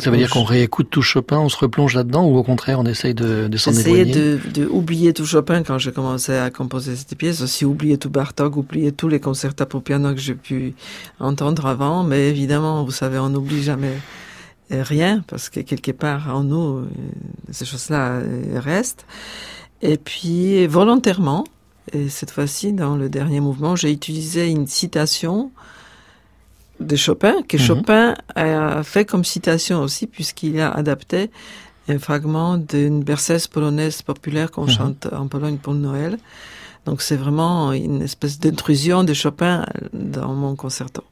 Ça 0.00 0.10
veut 0.10 0.16
dire 0.16 0.30
qu'on 0.30 0.44
réécoute 0.44 0.88
tout 0.90 1.02
Chopin, 1.02 1.38
on 1.38 1.48
se 1.48 1.56
replonge 1.56 1.94
là-dedans, 1.94 2.24
ou 2.24 2.36
au 2.36 2.42
contraire, 2.42 2.80
on 2.80 2.84
essaye 2.84 3.14
de, 3.14 3.46
de 3.46 3.56
s'en 3.56 3.72
éloigner? 3.72 4.04
de, 4.04 4.40
de 4.52 4.66
oublier 4.66 5.12
tout 5.12 5.24
Chopin 5.24 5.62
quand 5.62 5.78
j'ai 5.78 5.92
commencé 5.92 6.36
à 6.36 6.50
composer 6.50 6.96
cette 6.96 7.16
pièce, 7.16 7.40
aussi 7.42 7.64
oublier 7.64 7.96
tout 7.96 8.10
Bartok, 8.10 8.56
oublier 8.56 8.90
tous 8.92 9.08
les 9.08 9.20
concertos 9.20 9.66
pour 9.66 9.82
piano 9.82 10.12
que 10.12 10.20
j'ai 10.20 10.34
pu 10.34 10.74
entendre 11.20 11.66
avant, 11.66 12.02
mais 12.02 12.28
évidemment, 12.28 12.84
vous 12.84 12.90
savez, 12.90 13.18
on 13.18 13.28
n'oublie 13.28 13.62
jamais 13.62 13.92
rien, 14.82 15.24
parce 15.26 15.48
que 15.48 15.60
quelque 15.60 15.92
part 15.92 16.34
en 16.34 16.44
nous, 16.44 16.78
euh, 16.78 16.86
ces 17.50 17.64
choses-là 17.64 18.18
euh, 18.18 18.60
restent. 18.60 19.06
Et 19.82 19.96
puis, 19.96 20.66
volontairement, 20.66 21.44
et 21.92 22.08
cette 22.08 22.30
fois-ci, 22.30 22.72
dans 22.72 22.96
le 22.96 23.08
dernier 23.08 23.40
mouvement, 23.40 23.76
j'ai 23.76 23.92
utilisé 23.92 24.50
une 24.50 24.66
citation 24.66 25.50
de 26.80 26.96
Chopin, 26.96 27.34
que 27.48 27.56
mhm. 27.56 27.62
Chopin 27.62 28.14
a 28.34 28.82
fait 28.82 29.04
comme 29.04 29.24
citation 29.24 29.82
aussi, 29.82 30.06
puisqu'il 30.06 30.58
a 30.60 30.70
adapté 30.70 31.30
un 31.88 31.98
fragment 31.98 32.56
d'une 32.56 33.02
berceuse 33.02 33.46
polonaise 33.46 34.02
populaire 34.02 34.50
qu'on 34.50 34.64
mhm. 34.64 34.70
chante 34.70 35.08
en 35.12 35.28
Pologne 35.28 35.58
pour 35.58 35.74
Noël. 35.74 36.18
Donc 36.86 37.00
c'est 37.02 37.16
vraiment 37.16 37.72
une 37.72 38.02
espèce 38.02 38.38
d'intrusion 38.38 39.04
de 39.04 39.14
Chopin 39.14 39.64
dans 39.92 40.34
mon 40.34 40.54
concerto. 40.56 41.02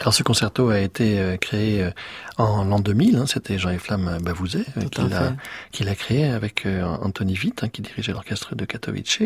Alors 0.00 0.14
ce 0.14 0.22
concerto 0.22 0.70
a 0.70 0.78
été 0.78 1.18
euh, 1.18 1.36
créé 1.36 1.82
euh, 1.82 1.90
en 2.38 2.64
l'an 2.64 2.78
2000, 2.80 3.16
hein, 3.16 3.24
c'était 3.26 3.58
Jean-Yves 3.58 3.80
Flamme 3.80 4.18
Bavouzet 4.22 4.64
euh, 4.78 5.30
qui 5.72 5.84
l'a 5.84 5.94
créé 5.94 6.24
avec 6.24 6.66
Anthony 7.02 7.38
Witt 7.38 7.62
hein, 7.62 7.68
qui 7.68 7.82
dirigeait 7.82 8.12
l'orchestre 8.12 8.54
de 8.54 8.64
Katowice. 8.64 9.18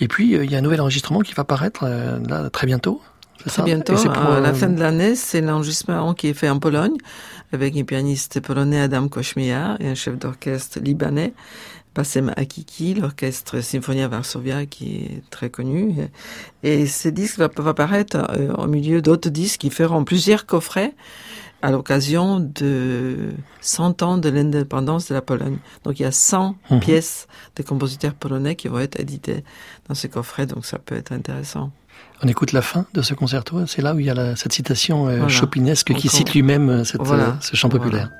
Et 0.00 0.08
puis 0.08 0.34
il 0.34 0.50
y 0.50 0.54
a 0.54 0.58
un 0.58 0.62
nouvel 0.62 0.80
enregistrement 0.80 1.20
qui 1.20 1.34
va 1.34 1.42
paraître 1.42 1.84
là 1.84 2.48
très 2.50 2.66
bientôt. 2.66 3.02
Très 3.44 3.62
bientôt, 3.62 3.94
à 4.08 4.40
la 4.40 4.54
fin 4.54 4.68
de 4.68 4.80
l'année, 4.80 5.16
c'est 5.16 5.40
l'enregistrement 5.40 6.14
qui 6.14 6.28
est 6.28 6.34
fait 6.34 6.48
en 6.48 6.58
Pologne 6.60 6.96
avec 7.52 7.76
un 7.76 7.82
pianiste 7.82 8.40
polonais 8.40 8.80
Adam 8.80 9.08
Kośmia 9.08 9.76
et 9.80 9.88
un 9.88 9.94
chef 9.94 10.16
d'orchestre 10.16 10.78
libanais 10.80 11.34
Passem 11.94 12.32
Akiki, 12.36 12.94
l'orchestre 12.94 13.60
Symphonia 13.60 14.08
Varsovia 14.08 14.66
qui 14.66 14.96
est 14.96 15.22
très 15.30 15.48
connu. 15.48 15.94
Et 16.62 16.86
ce 16.86 17.08
disque 17.08 17.38
va, 17.38 17.48
va 17.56 17.70
apparaître 17.70 18.16
euh, 18.30 18.52
au 18.54 18.66
milieu 18.66 19.00
d'autres 19.00 19.30
disques 19.30 19.60
qui 19.60 19.70
feront 19.70 20.04
plusieurs 20.04 20.44
coffrets 20.44 20.92
à 21.62 21.70
l'occasion 21.70 22.40
de 22.40 23.32
100 23.62 24.02
ans 24.02 24.18
de 24.18 24.28
l'indépendance 24.28 25.08
de 25.08 25.14
la 25.14 25.22
Pologne. 25.22 25.56
Donc 25.84 25.98
il 25.98 26.02
y 26.02 26.06
a 26.06 26.12
100 26.12 26.56
mhm. 26.70 26.80
pièces 26.80 27.26
de 27.56 27.62
compositeurs 27.62 28.12
polonais 28.12 28.54
qui 28.54 28.68
vont 28.68 28.80
être 28.80 29.00
éditées 29.00 29.44
dans 29.88 29.94
ces 29.94 30.10
coffrets, 30.10 30.44
donc 30.44 30.66
ça 30.66 30.78
peut 30.78 30.94
être 30.94 31.12
intéressant. 31.12 31.70
On 32.22 32.28
écoute 32.28 32.52
la 32.52 32.60
fin 32.60 32.84
de 32.92 33.00
ce 33.00 33.14
concerto, 33.14 33.66
c'est 33.66 33.80
là 33.80 33.94
où 33.94 34.00
il 34.00 34.06
y 34.06 34.10
a 34.10 34.36
cette 34.36 34.52
citation 34.52 35.06
euh, 35.08 35.28
chopinesque 35.28 35.94
qui 35.94 36.08
cite 36.08 36.34
lui-même 36.34 36.68
euh, 36.68 36.84
ce 36.84 37.56
chant 37.56 37.70
populaire. 37.70 38.10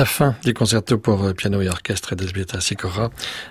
La 0.00 0.06
fin 0.06 0.34
du 0.44 0.54
concerto 0.54 0.96
pour 0.96 1.24
euh, 1.24 1.34
piano 1.34 1.60
et 1.60 1.68
orchestre 1.68 2.14
d'Esbieta 2.14 2.58
Sikora 2.62 3.10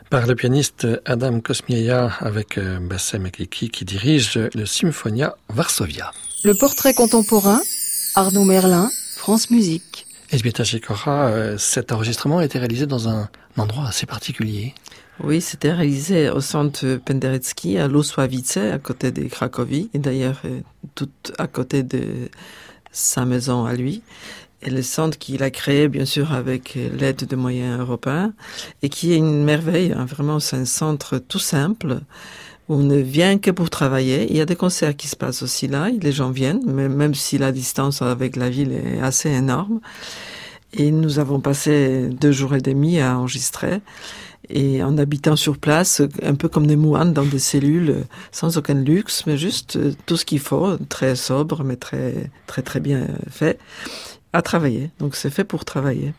par 0.10 0.26
le 0.26 0.34
pianiste 0.34 0.88
Adam 1.06 1.42
Kosmieja 1.42 2.12
avec 2.22 2.58
euh, 2.58 2.80
Bassem 2.80 3.28
Ekiki 3.28 3.70
qui 3.70 3.86
dirige 3.86 4.40
le 4.56 4.66
Symphonia 4.66 5.36
Varsovia. 5.50 6.12
Le 6.44 6.56
portrait 6.56 6.96
contemporain, 6.96 7.62
Arnaud 8.16 8.46
Merlin, 8.46 8.90
France 9.16 9.52
Musique. 9.52 10.08
Esbieta 10.32 10.66
Sikora, 10.66 11.28
euh, 11.28 11.60
cet 11.60 11.92
enregistrement 11.92 12.40
a 12.40 12.46
été 12.46 12.58
réalisé 12.58 12.88
dans 12.88 13.08
un 13.08 13.30
endroit 13.56 13.88
assez 13.88 14.08
particulier. 14.08 14.74
Oui, 15.24 15.42
c'était 15.42 15.74
réalisé 15.74 16.32
au 16.32 16.42
centre 16.42 16.96
Penderecki 16.96 17.78
à 17.78 17.88
Losławice, 17.88 18.58
à 18.58 18.80
côté 18.80 19.12
de 19.12 19.28
Cracovie, 19.28 19.92
et 19.94 20.00
d'ailleurs 20.00 20.42
tout 20.96 21.12
à 21.38 21.46
côté 21.46 21.84
de 21.84 22.32
sa 22.92 23.26
maison 23.26 23.66
à 23.66 23.76
lui 23.76 24.02
et 24.62 24.70
le 24.70 24.82
centre 24.82 25.18
qu'il 25.18 25.44
a 25.44 25.52
créé, 25.52 25.88
bien 25.88 26.06
sûr, 26.06 26.34
avec 26.34 26.76
l'aide 26.76 27.26
de 27.26 27.36
moyens 27.36 27.80
européens, 27.80 28.34
et 28.82 28.90
qui 28.90 29.14
est 29.14 29.18
une 29.18 29.44
merveille. 29.44 29.94
Hein. 29.94 30.06
Vraiment, 30.06 30.40
c'est 30.40 30.58
un 30.58 30.66
centre 30.66 31.18
tout 31.18 31.40
simple 31.40 32.00
où 32.68 32.76
on 32.76 32.80
ne 32.84 32.98
vient 32.98 33.38
que 33.38 33.52
pour 33.52 33.70
travailler. 33.70 34.30
Il 34.30 34.38
y 34.38 34.42
a 34.42 34.46
des 34.46 34.56
concerts 34.56 34.96
qui 34.96 35.08
se 35.08 35.16
passent 35.16 35.44
aussi 35.44 35.68
là, 35.68 35.90
les 35.90 36.12
gens 36.12 36.32
viennent, 36.32 36.64
même 36.72 37.16
si 37.16 37.38
la 37.38 37.52
distance 37.52 38.02
avec 38.02 38.36
la 38.36 38.50
ville 38.50 38.74
est 38.74 39.00
assez 39.02 39.30
énorme. 39.30 39.80
Et 40.74 40.92
nous 40.92 41.18
avons 41.18 41.40
passé 41.40 42.10
deux 42.10 42.32
jours 42.32 42.54
et 42.54 42.62
demi 42.62 43.00
à 43.00 43.18
enregistrer 43.18 43.82
et 44.50 44.84
en 44.84 44.98
habitant 44.98 45.36
sur 45.36 45.58
place, 45.58 46.02
un 46.24 46.36
peu 46.36 46.48
comme 46.48 46.66
des 46.66 46.76
moines 46.76 47.14
dans 47.14 47.24
des 47.24 47.40
cellules, 47.40 48.04
sans 48.32 48.58
aucun 48.58 48.74
luxe, 48.74 49.24
mais 49.28 49.38
juste 49.38 49.78
tout 50.06 50.18
ce 50.18 50.26
qu'il 50.26 50.40
faut, 50.40 50.78
très 50.90 51.16
sobre, 51.16 51.64
mais 51.64 51.76
très 51.76 52.32
très 52.48 52.62
très 52.62 52.80
bien 52.80 53.08
fait 53.30 53.60
à 54.34 54.42
travailler. 54.42 54.92
Donc 55.00 55.16
c'est 55.16 55.30
fait 55.30 55.44
pour 55.44 55.66
travailler. 55.66 56.14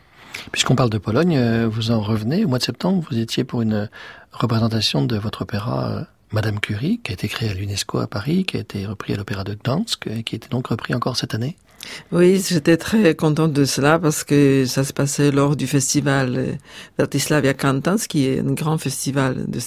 Puisqu'on 0.51 0.75
parle 0.75 0.89
de 0.89 0.97
Pologne, 0.97 1.37
euh, 1.37 1.67
vous 1.67 1.91
en 1.91 2.01
revenez. 2.01 2.45
Au 2.45 2.47
mois 2.47 2.57
de 2.57 2.63
septembre, 2.63 3.05
vous 3.09 3.17
étiez 3.17 3.43
pour 3.43 3.61
une 3.61 3.89
représentation 4.31 5.03
de 5.03 5.17
votre 5.17 5.43
opéra 5.43 5.91
euh, 5.91 6.03
Madame 6.31 6.59
Curie, 6.59 6.99
qui 7.03 7.11
a 7.11 7.13
été 7.13 7.27
créé 7.27 7.49
à 7.49 7.53
l'UNESCO 7.53 7.99
à 7.99 8.07
Paris, 8.07 8.45
qui 8.45 8.57
a 8.57 8.61
été 8.61 8.85
repris 8.85 9.13
à 9.13 9.17
l'Opéra 9.17 9.43
de 9.43 9.53
Gdansk, 9.53 10.07
et 10.07 10.23
qui 10.23 10.35
était 10.35 10.49
donc 10.49 10.67
repris 10.67 10.93
encore 10.93 11.17
cette 11.17 11.33
année. 11.33 11.57
Oui, 12.11 12.41
j'étais 12.47 12.77
très 12.77 13.15
contente 13.15 13.53
de 13.53 13.65
cela 13.65 13.97
parce 13.97 14.23
que 14.23 14.65
ça 14.65 14.83
se 14.83 14.93
passait 14.93 15.31
lors 15.31 15.55
du 15.55 15.67
festival 15.67 16.35
euh, 16.37 16.53
Vertislavia 16.97 17.53
Cantans, 17.53 17.97
qui 18.07 18.27
est 18.27 18.39
un 18.39 18.53
grand 18.53 18.77
festival 18.77 19.45
de 19.47 19.59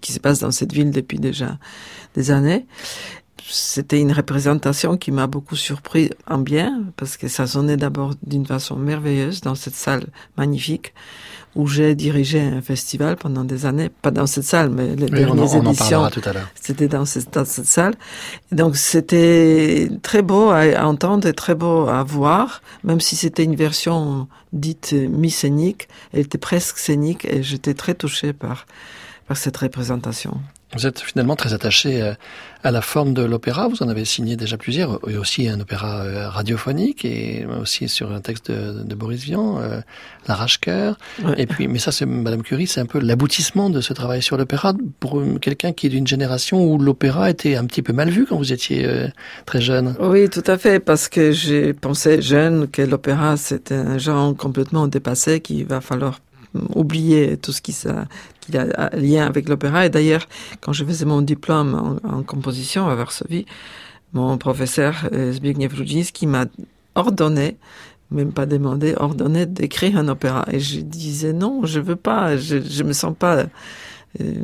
qui 0.00 0.12
se 0.12 0.20
passe 0.20 0.40
dans 0.40 0.50
cette 0.50 0.72
ville 0.72 0.90
depuis 0.90 1.18
déjà 1.18 1.58
des 2.14 2.30
années 2.30 2.66
c'était 3.48 4.00
une 4.00 4.12
représentation 4.12 4.96
qui 4.96 5.10
m'a 5.10 5.26
beaucoup 5.26 5.56
surpris 5.56 6.10
en 6.28 6.38
bien, 6.38 6.84
parce 6.96 7.16
que 7.16 7.28
ça 7.28 7.46
sonnait 7.46 7.76
d'abord 7.76 8.14
d'une 8.22 8.46
façon 8.46 8.76
merveilleuse 8.76 9.40
dans 9.40 9.54
cette 9.54 9.74
salle 9.74 10.06
magnifique 10.36 10.94
où 11.54 11.66
j'ai 11.66 11.94
dirigé 11.94 12.40
un 12.40 12.62
festival 12.62 13.16
pendant 13.16 13.44
des 13.44 13.66
années, 13.66 13.90
pas 13.90 14.10
dans 14.10 14.26
cette 14.26 14.44
salle, 14.44 14.70
mais 14.70 14.96
les 14.96 15.06
dernières 15.06 15.54
éditions. 15.54 16.08
C'était 16.54 16.88
dans 16.88 17.04
cette, 17.04 17.32
dans 17.34 17.44
cette 17.44 17.66
salle. 17.66 17.94
donc 18.52 18.76
c'était 18.76 19.90
très 20.02 20.22
beau 20.22 20.50
à, 20.50 20.86
entendre 20.86 21.28
et 21.28 21.34
très 21.34 21.54
beau 21.54 21.88
à 21.88 22.02
voir, 22.04 22.62
même 22.84 23.00
si 23.00 23.16
c'était 23.16 23.44
une 23.44 23.56
version 23.56 24.28
dite 24.52 24.92
mi-scénique, 24.92 25.88
elle 26.12 26.20
était 26.20 26.38
presque 26.38 26.78
scénique 26.78 27.26
et 27.26 27.42
j'étais 27.42 27.74
très 27.74 27.94
touchée 27.94 28.32
par, 28.32 28.66
par 29.26 29.36
cette 29.36 29.56
représentation. 29.58 30.40
Vous 30.74 30.86
êtes 30.86 31.00
finalement 31.00 31.36
très 31.36 31.52
attaché 31.52 32.00
euh, 32.00 32.14
à 32.62 32.70
la 32.70 32.80
forme 32.80 33.12
de 33.12 33.22
l'opéra. 33.22 33.68
Vous 33.68 33.82
en 33.82 33.88
avez 33.88 34.06
signé 34.06 34.36
déjà 34.36 34.56
plusieurs, 34.56 35.00
et 35.06 35.18
aussi 35.18 35.46
un 35.48 35.60
opéra 35.60 36.02
euh, 36.02 36.28
radiophonique, 36.30 37.04
et 37.04 37.46
aussi 37.60 37.88
sur 37.88 38.10
un 38.12 38.20
texte 38.20 38.50
de, 38.50 38.94
Boris 38.94 39.22
Vian, 39.22 39.58
euh, 39.60 39.80
L'arrache-cœur. 40.28 40.96
Et 41.36 41.46
puis, 41.46 41.68
mais 41.68 41.78
ça, 41.78 41.92
c'est 41.92 42.06
Madame 42.06 42.42
Curie, 42.42 42.66
c'est 42.66 42.80
un 42.80 42.86
peu 42.86 43.00
l'aboutissement 43.00 43.68
de 43.68 43.80
ce 43.80 43.92
travail 43.92 44.22
sur 44.22 44.36
l'opéra 44.38 44.72
pour 45.00 45.22
quelqu'un 45.40 45.72
qui 45.72 45.88
est 45.88 45.90
d'une 45.90 46.06
génération 46.06 46.64
où 46.64 46.78
l'opéra 46.78 47.28
était 47.28 47.56
un 47.56 47.66
petit 47.66 47.82
peu 47.82 47.92
mal 47.92 48.08
vu 48.08 48.24
quand 48.26 48.36
vous 48.36 48.52
étiez 48.52 48.88
très 49.44 49.60
jeune. 49.60 49.94
Oui, 50.00 50.30
tout 50.30 50.44
à 50.46 50.56
fait, 50.58 50.80
parce 50.80 51.08
que 51.08 51.32
j'ai 51.32 51.72
pensé 51.72 52.22
jeune 52.22 52.68
que 52.68 52.82
l'opéra 52.82 53.36
c'était 53.36 53.74
un 53.74 53.98
genre 53.98 54.36
complètement 54.36 54.86
dépassé 54.86 55.40
qu'il 55.40 55.66
va 55.66 55.80
falloir 55.80 56.20
oublier 56.74 57.36
tout 57.36 57.52
ce 57.52 57.62
qui, 57.62 57.72
ça, 57.72 58.06
qui 58.42 58.56
a 58.56 58.90
lien 58.96 59.26
avec 59.26 59.48
l'opéra. 59.48 59.86
Et 59.86 59.90
d'ailleurs, 59.90 60.26
quand 60.60 60.72
je 60.72 60.84
faisais 60.84 61.04
mon 61.04 61.22
diplôme 61.22 62.00
en, 62.04 62.22
composition 62.22 62.88
à 62.88 62.94
Varsovie, 62.94 63.46
mon 64.12 64.36
professeur 64.36 65.08
euh, 65.12 65.32
Zbigniew 65.32 65.70
Rudziński 65.74 66.26
m'a 66.26 66.44
ordonné 66.94 67.56
même 68.10 68.32
pas 68.32 68.44
demandé, 68.44 68.94
ordonné 68.98 69.46
d'écrire 69.46 69.96
un 69.96 70.08
opéra. 70.08 70.44
Et 70.52 70.60
je 70.60 70.80
disais 70.80 71.32
non, 71.32 71.64
je 71.64 71.80
veux 71.80 71.96
pas, 71.96 72.36
je, 72.36 72.60
je 72.60 72.82
me 72.82 72.92
sens 72.92 73.14
pas 73.18 73.46
euh, 74.20 74.34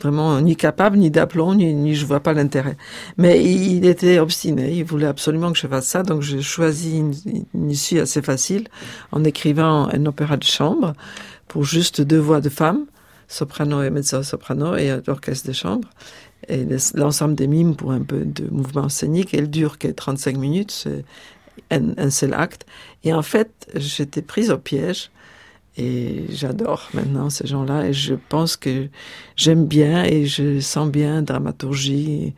vraiment 0.00 0.40
ni 0.40 0.56
capable, 0.56 0.98
ni 0.98 1.10
d'aplomb, 1.10 1.54
ni, 1.54 1.74
ni 1.74 1.94
je 1.94 2.04
vois 2.04 2.20
pas 2.20 2.34
l'intérêt. 2.34 2.76
Mais 3.16 3.42
il 3.42 3.86
était 3.86 4.18
obstiné, 4.18 4.72
il 4.74 4.84
voulait 4.84 5.06
absolument 5.06 5.52
que 5.52 5.58
je 5.58 5.66
fasse 5.66 5.86
ça, 5.86 6.02
donc 6.02 6.22
j'ai 6.22 6.42
choisi 6.42 6.98
une, 6.98 7.14
une, 7.54 7.70
issue 7.70 7.98
assez 7.98 8.20
facile 8.20 8.68
en 9.12 9.24
écrivant 9.24 9.88
un 9.88 10.04
opéra 10.04 10.36
de 10.36 10.44
chambre 10.44 10.92
pour 11.48 11.64
juste 11.64 12.02
deux 12.02 12.18
voix 12.18 12.42
de 12.42 12.50
femmes, 12.50 12.84
soprano 13.28 13.82
et 13.82 13.90
mezzo-soprano, 13.90 14.76
et 14.76 15.00
l'orchestre 15.06 15.48
de 15.48 15.52
chambre. 15.52 15.88
Et 16.48 16.66
l'ensemble 16.94 17.34
des 17.34 17.46
mimes 17.46 17.74
pour 17.74 17.92
un 17.92 18.02
peu 18.02 18.24
de 18.24 18.48
mouvement 18.50 18.88
scénique. 18.88 19.34
Elle 19.34 19.50
dure 19.50 19.78
que 19.78 19.88
35 19.88 20.36
minutes, 20.36 20.70
c'est 20.70 21.04
un, 21.70 22.10
seul 22.10 22.34
acte. 22.34 22.66
Et 23.04 23.12
en 23.12 23.22
fait, 23.22 23.68
j'étais 23.74 24.22
prise 24.22 24.50
au 24.50 24.58
piège. 24.58 25.10
Et 25.78 26.24
j'adore 26.30 26.88
maintenant 26.94 27.28
ces 27.28 27.46
gens-là. 27.46 27.88
Et 27.88 27.92
je 27.92 28.14
pense 28.14 28.56
que 28.56 28.88
j'aime 29.34 29.66
bien 29.66 30.04
et 30.04 30.24
je 30.24 30.60
sens 30.60 30.88
bien 30.88 31.22
dramaturgie 31.22 32.34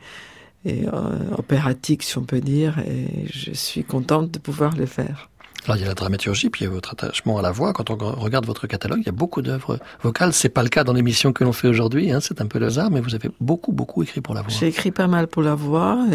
et, 0.65 0.87
euh, 0.89 0.91
opératique, 1.37 2.03
si 2.03 2.19
on 2.19 2.25
peut 2.25 2.41
dire. 2.41 2.79
Et 2.81 3.27
je 3.33 3.53
suis 3.53 3.85
contente 3.85 4.31
de 4.31 4.39
pouvoir 4.39 4.77
le 4.77 4.87
faire. 4.87 5.31
Alors 5.69 5.77
il 5.77 5.83
y 5.83 5.85
a 5.85 5.89
la 5.89 5.95
dramaturgie, 5.95 6.49
puis 6.49 6.63
il 6.63 6.65
y 6.65 6.67
a 6.67 6.73
votre 6.73 6.93
attachement 6.93 7.37
à 7.37 7.43
la 7.43 7.51
voix. 7.51 7.75
Quand 7.75 7.91
on 7.91 7.97
regarde 7.97 8.47
votre 8.47 8.67
catalogue, 8.67 9.01
il 9.03 9.07
y 9.07 9.11
a 9.11 9.13
beaucoup 9.13 9.43
d'œuvres 9.43 9.79
vocales. 10.03 10.33
C'est 10.33 10.49
pas 10.49 10.63
le 10.63 10.71
cas 10.71 10.83
dans 10.83 10.95
l'émission 10.95 11.35
que 11.35 11.45
l'on 11.45 11.53
fait 11.53 11.69
aujourd'hui, 11.69 12.11
hein, 12.11 12.21
c'est 12.23 12.41
un 12.41 12.47
peu 12.47 12.59
le 12.59 12.69
hasard, 12.69 12.91
mais 12.91 13.03
vous 13.03 13.15
avez 13.15 13.29
beaucoup, 13.39 13.73
beaucoup 13.73 14.03
écrit 14.03 14.23
pour 14.23 14.35
la 14.35 14.41
voix. 14.41 14.51
J'ai 14.51 14.69
écrit 14.69 14.93
pas 14.93 15.09
mal 15.09 15.27
pour 15.27 15.43
la 15.43 15.55
voix. 15.55 16.07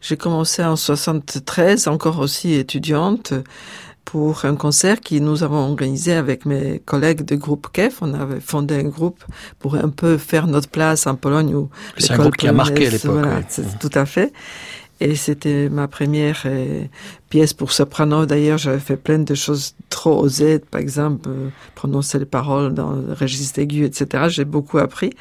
J'ai 0.00 0.16
commencé 0.16 0.62
en 0.62 0.76
73, 0.76 1.88
encore 1.88 2.20
aussi 2.20 2.54
étudiante, 2.54 3.34
pour 4.04 4.44
un 4.44 4.54
concert 4.54 5.00
qui 5.00 5.20
nous 5.20 5.42
avons 5.42 5.68
organisé 5.68 6.12
avec 6.12 6.46
mes 6.46 6.78
collègues 6.78 7.24
de 7.24 7.34
groupe 7.34 7.66
KEF. 7.72 8.02
On 8.02 8.14
avait 8.14 8.38
fondé 8.38 8.76
un 8.76 8.88
groupe 8.88 9.24
pour 9.58 9.74
un 9.74 9.88
peu 9.88 10.16
faire 10.16 10.46
notre 10.46 10.68
place 10.68 11.08
en 11.08 11.16
Pologne. 11.16 11.66
C'est 11.98 12.12
un 12.12 12.18
groupe 12.18 12.36
qui 12.36 12.46
a 12.46 12.52
marqué 12.52 12.86
à 12.86 12.90
l'époque. 12.90 13.10
Voilà, 13.10 13.42
tout 13.80 13.90
à 13.94 14.06
fait. 14.06 14.32
Et 15.00 15.14
c'était 15.14 15.68
ma 15.68 15.88
première 15.88 16.42
euh, 16.46 16.84
pièce 17.28 17.52
pour 17.52 17.72
soprano. 17.72 18.24
D'ailleurs, 18.24 18.56
j'avais 18.56 18.78
fait 18.78 18.96
plein 18.96 19.18
de 19.18 19.34
choses 19.34 19.74
trop 19.90 20.18
osées, 20.18 20.58
par 20.58 20.80
exemple, 20.80 21.28
euh, 21.28 21.48
prononcer 21.74 22.18
les 22.18 22.24
paroles 22.24 22.72
dans 22.72 22.92
le 22.92 23.12
registre 23.12 23.58
aigu, 23.58 23.84
etc. 23.84 24.24
J'ai 24.28 24.46
beaucoup 24.46 24.78
appris. 24.78 25.12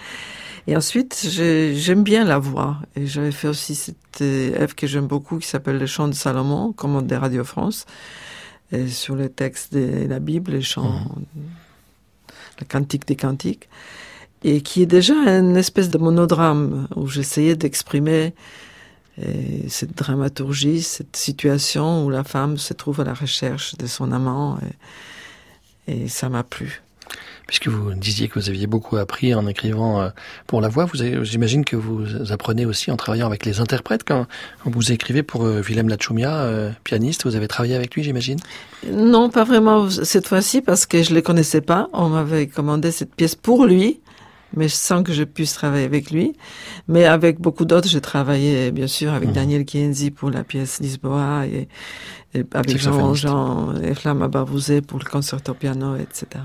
Et 0.67 0.78
ensuite, 0.78 1.28
j'aime 1.30 2.03
bien 2.03 2.23
la 2.23 2.39
voix. 2.39 2.78
Et 2.95 3.05
j'avais 3.05 3.34
fait 3.34 3.49
aussi 3.49 3.76
cette 3.76 4.21
euh, 4.21 4.61
œuvre 4.61 4.76
que 4.76 4.88
j'aime 4.88 5.07
beaucoup 5.07 5.39
qui 5.39 5.47
s'appelle 5.47 5.78
Le 5.78 5.86
chant 5.86 6.07
de 6.07 6.13
Salomon, 6.13 6.71
commande 6.71 7.07
des 7.07 7.17
Radio 7.17 7.43
France, 7.43 7.86
et 8.71 8.88
sur 8.88 9.15
les 9.15 9.30
textes 9.30 9.73
de 9.73 10.07
la 10.07 10.19
Bible, 10.19 10.51
les 10.51 10.61
chants, 10.61 11.01
mmh. 11.01 12.32
la 12.61 12.65
cantique 12.65 13.05
des 13.05 13.17
cantiques, 13.17 13.67
et 14.43 14.61
qui 14.61 14.82
est 14.82 14.88
déjà 14.88 15.13
une 15.13 15.57
espèce 15.57 15.89
de 15.89 15.97
monodrame 15.97 16.88
où 16.95 17.07
j'essayais 17.07 17.55
d'exprimer 17.55 18.34
et 19.22 19.70
cette 19.70 19.95
dramaturgie, 19.95 20.82
cette 20.82 21.16
situation 21.16 22.05
où 22.05 22.09
la 22.09 22.24
femme 22.24 22.57
se 22.57 22.74
trouve 22.74 23.01
à 23.01 23.03
la 23.03 23.13
recherche 23.13 23.76
de 23.78 23.88
son 23.88 24.11
amant, 24.11 24.57
et, 25.88 26.03
et 26.03 26.07
ça 26.07 26.30
m'a 26.30 26.43
plu. 26.43 26.82
Puisque 27.47 27.68
vous 27.68 27.93
disiez 27.93 28.28
que 28.28 28.39
vous 28.39 28.49
aviez 28.49 28.66
beaucoup 28.66 28.97
appris 28.97 29.36
en 29.36 29.45
écrivant 29.45 30.01
euh, 30.01 30.09
pour 30.47 30.61
la 30.61 30.68
voix, 30.68 30.88
j'imagine 31.22 31.63
que 31.63 31.76
vous 31.76 32.32
apprenez 32.32 32.66
aussi 32.66 32.89
en 32.89 32.95
travaillant 32.95 33.28
avec 33.28 33.45
les 33.45 33.59
interprètes. 33.59 34.03
Quand, 34.03 34.26
vous 34.63 34.91
écrivez 34.91 35.22
pour 35.22 35.45
euh, 35.45 35.61
Willem 35.61 35.88
Lachumia, 35.88 36.38
euh, 36.38 36.72
pianiste, 36.84 37.26
vous 37.26 37.36
avez 37.36 37.47
travaillé 37.47 37.76
avec 37.76 37.93
lui, 37.93 38.03
j'imagine? 38.03 38.39
Non, 38.91 39.30
pas 39.30 39.43
vraiment 39.43 39.89
cette 39.89 40.28
fois-ci 40.28 40.61
parce 40.61 40.88
que 40.88 41.03
je 41.03 41.11
ne 41.11 41.16
le 41.16 41.22
connaissais 41.22 41.61
pas. 41.61 41.88
On 41.93 42.09
m'avait 42.09 42.47
commandé 42.47 42.91
cette 42.91 43.13
pièce 43.13 43.36
pour 43.36 43.66
lui 43.66 43.99
mais 44.56 44.68
sans 44.68 45.03
que 45.03 45.14
je 45.14 45.24
puisse 45.24 45.53
travailler 45.53 45.86
avec 45.86 46.12
lui. 46.12 46.34
Mais 46.88 47.06
avec 47.06 47.39
beaucoup 47.39 47.66
d'autres, 47.66 47.88
j'ai 47.88 48.01
travaillé 48.01 48.72
bien 48.72 48.88
sûr 48.88 49.14
avec 49.14 49.30
mmh. 49.30 49.34
Daniel 49.34 49.66
Kienzi 49.66 50.12
pour 50.12 50.30
la 50.30 50.43
pièce 50.43 50.80
Lisboa 50.80 51.45
et, 51.47 51.68
avec 52.53 52.78
Jean, 52.78 53.14
Jean 53.14 53.74
et 53.82 53.93
Barbouzet 54.28 54.82
pour 54.82 54.99
le 54.99 55.06
concerto 55.06 55.53
piano, 55.53 55.95
etc. 55.95 56.43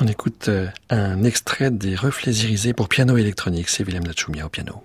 On 0.00 0.06
écoute 0.06 0.48
euh, 0.48 0.66
un 0.90 1.22
extrait 1.22 1.70
des 1.70 1.94
Reflets 1.94 2.32
irisés 2.32 2.72
pour 2.72 2.88
piano 2.88 3.16
électronique. 3.16 3.68
C'est 3.68 3.84
Willem 3.84 4.04
Lachumia 4.04 4.46
au 4.46 4.48
piano. 4.48 4.82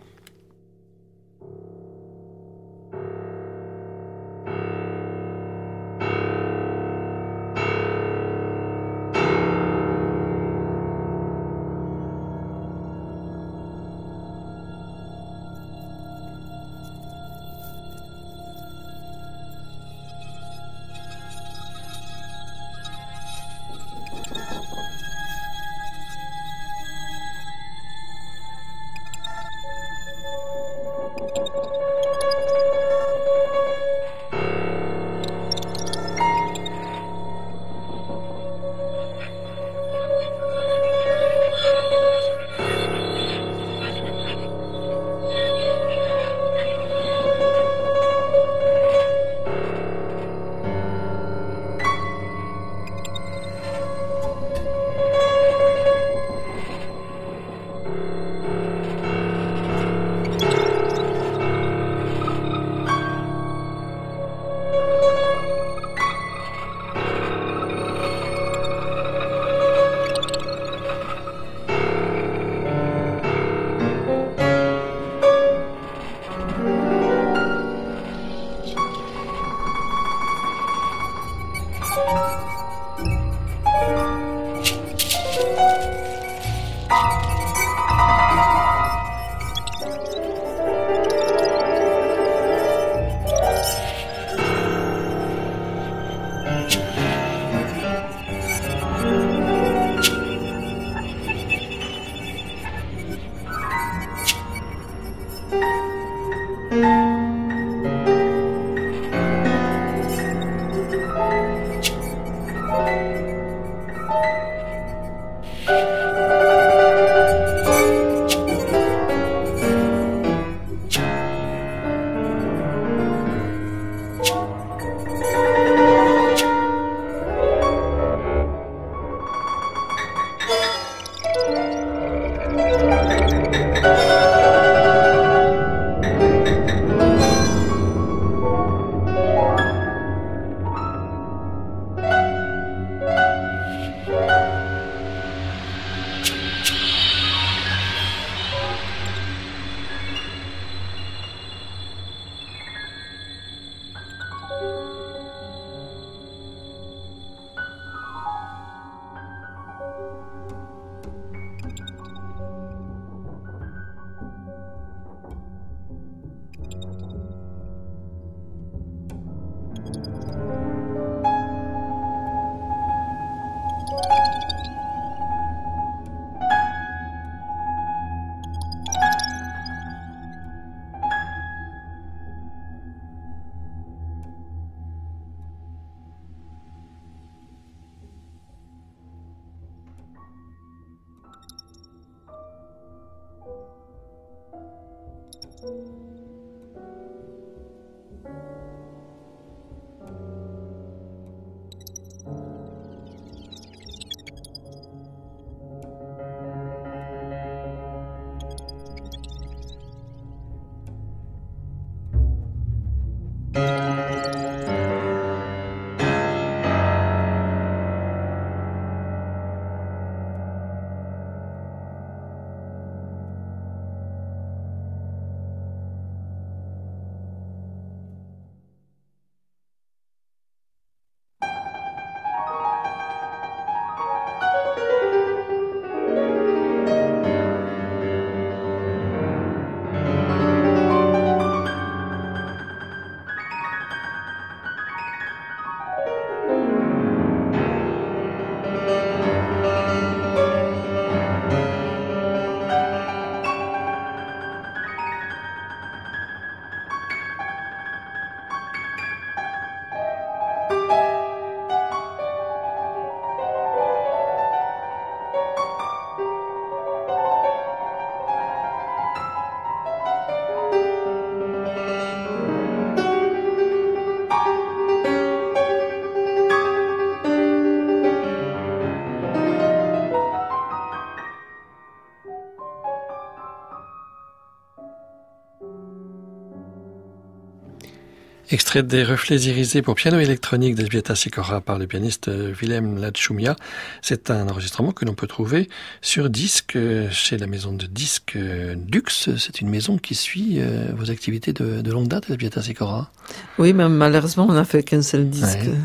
Extrait 288.49 288.81
des 288.81 289.03
reflets 289.03 289.41
irisés 289.41 289.81
pour 289.81 289.95
piano 289.95 290.19
électronique 290.19 290.75
d'Elbieta 290.75 291.15
Sikora 291.15 291.59
par 291.59 291.77
le 291.77 291.85
pianiste 291.85 292.29
Willem 292.29 292.97
Lachumia. 292.97 293.57
C'est 294.01 294.31
un 294.31 294.47
enregistrement 294.47 294.93
que 294.93 295.03
l'on 295.03 295.15
peut 295.15 295.27
trouver 295.27 295.67
sur 296.01 296.29
disque 296.29 296.77
chez 297.11 297.37
la 297.37 297.45
maison 297.45 297.73
de 297.73 297.85
disques 297.87 298.37
Dux. 298.37 299.29
C'est 299.37 299.59
une 299.59 299.69
maison 299.69 299.97
qui 299.97 300.15
suit 300.15 300.61
euh, 300.61 300.93
vos 300.95 301.11
activités 301.11 301.51
de, 301.51 301.81
de 301.81 301.91
longue 301.91 302.07
date, 302.07 302.29
Elbieta 302.29 302.61
Sikora. 302.61 303.11
Oui, 303.57 303.73
mais 303.73 303.89
malheureusement, 303.89 304.47
on 304.49 304.53
n'a 304.53 304.63
fait 304.63 304.81
qu'un 304.81 305.01
seul 305.01 305.29
disque. 305.29 305.59
Ouais. 305.59 305.75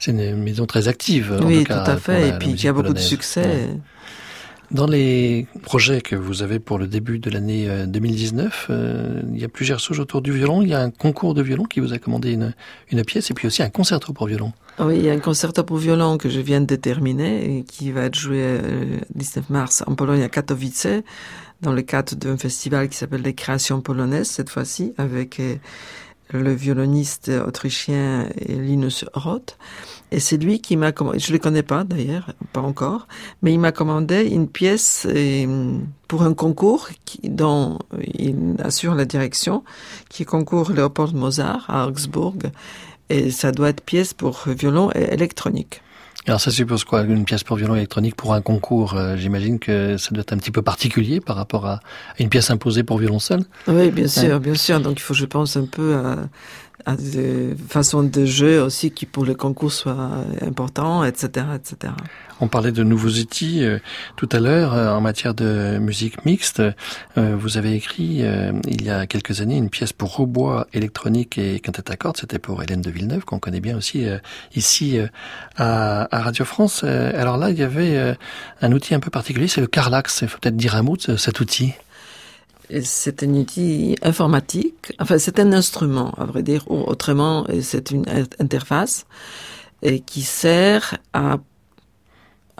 C'est 0.00 0.10
une 0.10 0.42
maison 0.42 0.66
très 0.66 0.88
active. 0.88 1.38
Oui, 1.44 1.58
en 1.58 1.58
tout, 1.58 1.64
tout, 1.64 1.64
cas, 1.64 1.82
à 1.84 1.96
fait. 1.96 2.28
Et 2.28 2.32
puis 2.32 2.56
qui 2.56 2.66
a 2.66 2.72
beaucoup 2.72 2.92
de 2.92 2.98
succès. 2.98 3.44
Ouais. 3.44 3.68
Dans 4.74 4.88
les 4.88 5.46
projets 5.62 6.00
que 6.00 6.16
vous 6.16 6.42
avez 6.42 6.58
pour 6.58 6.78
le 6.78 6.88
début 6.88 7.20
de 7.20 7.30
l'année 7.30 7.68
2019, 7.86 8.66
euh, 8.70 9.22
il 9.32 9.40
y 9.40 9.44
a 9.44 9.48
plusieurs 9.48 9.78
choses 9.78 10.00
autour 10.00 10.20
du 10.20 10.32
violon. 10.32 10.62
Il 10.62 10.68
y 10.68 10.74
a 10.74 10.80
un 10.80 10.90
concours 10.90 11.32
de 11.32 11.42
violon 11.42 11.62
qui 11.62 11.78
vous 11.78 11.92
a 11.92 11.98
commandé 11.98 12.32
une, 12.32 13.04
pièce 13.04 13.30
et 13.30 13.34
puis 13.34 13.46
aussi 13.46 13.62
un 13.62 13.70
concerto 13.70 14.12
pour 14.12 14.26
violon. 14.26 14.52
Oui, 14.80 14.96
il 14.96 15.04
y 15.04 15.10
a 15.10 15.12
un 15.12 15.20
concerto 15.20 15.62
pour 15.62 15.76
violon 15.76 16.18
que 16.18 16.28
je 16.28 16.40
viens 16.40 16.60
de 16.60 16.74
terminer 16.74 17.58
et 17.58 17.62
qui 17.62 17.92
va 17.92 18.06
être 18.06 18.16
joué 18.16 18.58
le 18.58 18.98
19 19.14 19.48
mars 19.48 19.84
en 19.86 19.94
Pologne 19.94 20.22
à 20.22 20.28
Katowice 20.28 20.88
dans 21.62 21.72
le 21.72 21.82
cadre 21.82 22.16
d'un 22.16 22.36
festival 22.36 22.88
qui 22.88 22.96
s'appelle 22.96 23.22
les 23.22 23.34
créations 23.34 23.80
polonaises 23.80 24.28
cette 24.28 24.50
fois-ci 24.50 24.92
avec 24.98 25.40
le 26.34 26.52
violoniste 26.52 27.30
autrichien 27.46 28.28
Linus 28.48 29.04
Roth. 29.14 29.56
Et 30.10 30.20
c'est 30.20 30.36
lui 30.36 30.60
qui 30.60 30.76
m'a 30.76 30.92
commandé, 30.92 31.18
je 31.18 31.28
ne 31.28 31.32
le 31.32 31.38
connais 31.38 31.62
pas 31.62 31.82
d'ailleurs, 31.82 32.34
pas 32.52 32.60
encore, 32.60 33.08
mais 33.42 33.52
il 33.52 33.58
m'a 33.58 33.72
commandé 33.72 34.24
une 34.26 34.48
pièce 34.48 35.08
pour 36.06 36.22
un 36.22 36.34
concours 36.34 36.88
dont 37.24 37.78
il 38.14 38.54
assure 38.62 38.94
la 38.94 39.06
direction, 39.06 39.64
qui 40.08 40.22
est 40.22 40.26
concours 40.26 40.70
Léopold 40.70 41.14
Mozart 41.14 41.64
à 41.68 41.88
Augsbourg. 41.88 42.36
Et 43.10 43.30
ça 43.30 43.52
doit 43.52 43.70
être 43.70 43.82
pièce 43.82 44.14
pour 44.14 44.44
violon 44.46 44.90
et 44.94 45.12
électronique. 45.12 45.82
Alors 46.26 46.40
ça 46.40 46.50
suppose 46.50 46.84
quoi 46.84 47.02
Une 47.02 47.24
pièce 47.24 47.44
pour 47.44 47.56
violon 47.56 47.74
électronique 47.74 48.16
pour 48.16 48.32
un 48.32 48.40
concours 48.40 48.94
euh, 48.94 49.16
J'imagine 49.16 49.58
que 49.58 49.98
ça 49.98 50.10
doit 50.12 50.22
être 50.22 50.32
un 50.32 50.38
petit 50.38 50.50
peu 50.50 50.62
particulier 50.62 51.20
par 51.20 51.36
rapport 51.36 51.66
à 51.66 51.80
une 52.18 52.30
pièce 52.30 52.50
imposée 52.50 52.82
pour 52.82 52.98
violon 52.98 53.18
seul. 53.18 53.44
Oui, 53.68 53.90
bien 53.90 54.08
sûr, 54.08 54.22
ouais. 54.22 54.38
bien 54.38 54.54
sûr. 54.54 54.80
Donc 54.80 54.98
il 54.98 55.02
faut, 55.02 55.12
je 55.12 55.26
pense, 55.26 55.56
un 55.56 55.66
peu 55.66 55.96
à, 55.96 56.16
à 56.86 56.96
des 56.96 57.54
façons 57.68 58.02
de 58.02 58.24
jeu 58.24 58.62
aussi 58.62 58.90
qui 58.90 59.06
pour 59.06 59.24
le 59.24 59.34
concours 59.34 59.72
soient 59.72 60.10
importants, 60.42 61.04
etc., 61.04 61.46
etc. 61.54 61.92
On 62.40 62.48
parlait 62.48 62.72
de 62.72 62.82
nouveaux 62.82 63.10
outils 63.10 63.64
euh, 63.64 63.78
tout 64.16 64.28
à 64.32 64.40
l'heure 64.40 64.74
euh, 64.74 64.90
en 64.90 65.00
matière 65.00 65.34
de 65.34 65.78
musique 65.78 66.24
mixte. 66.24 66.60
Euh, 67.16 67.36
vous 67.36 67.56
avez 67.58 67.74
écrit 67.74 68.24
il 68.66 68.82
y 68.82 68.90
a 68.90 69.06
quelques 69.06 69.40
années 69.40 69.56
une 69.56 69.70
pièce 69.70 69.92
pour 69.92 70.18
hautbois 70.18 70.66
électronique 70.72 71.38
et 71.38 71.60
quintette 71.60 71.90
à 71.90 71.96
cordes. 71.96 72.16
C'était 72.16 72.38
pour 72.38 72.62
Hélène 72.62 72.80
de 72.80 72.90
Villeneuve 72.90 73.24
qu'on 73.24 73.38
connaît 73.38 73.60
bien 73.60 73.76
aussi 73.76 74.06
ici 74.54 74.98
à, 75.56 76.16
à, 76.16 76.22
Radio 76.22 76.44
France. 76.44 76.84
alors 76.84 77.36
là, 77.36 77.50
il 77.50 77.58
y 77.58 77.62
avait 77.62 78.16
un 78.60 78.72
outil 78.72 78.94
un 78.94 79.00
peu 79.00 79.10
particulier, 79.10 79.48
c'est 79.48 79.60
le 79.60 79.66
Carlax. 79.66 80.22
Il 80.22 80.28
faut 80.28 80.38
peut-être 80.38 80.56
dire 80.56 80.74
un 80.76 80.82
mot 80.82 80.96
cet 80.98 81.40
outil. 81.40 81.74
C'est 82.82 83.22
un 83.22 83.34
outil 83.34 83.96
informatique, 84.02 84.92
enfin 84.98 85.18
c'est 85.18 85.38
un 85.38 85.52
instrument, 85.52 86.12
à 86.16 86.24
vrai 86.24 86.42
dire, 86.42 86.64
ou 86.70 86.76
autrement 86.76 87.46
c'est 87.60 87.90
une 87.90 88.04
interface 88.38 89.06
qui 90.06 90.22
sert 90.22 90.96
à, 91.12 91.38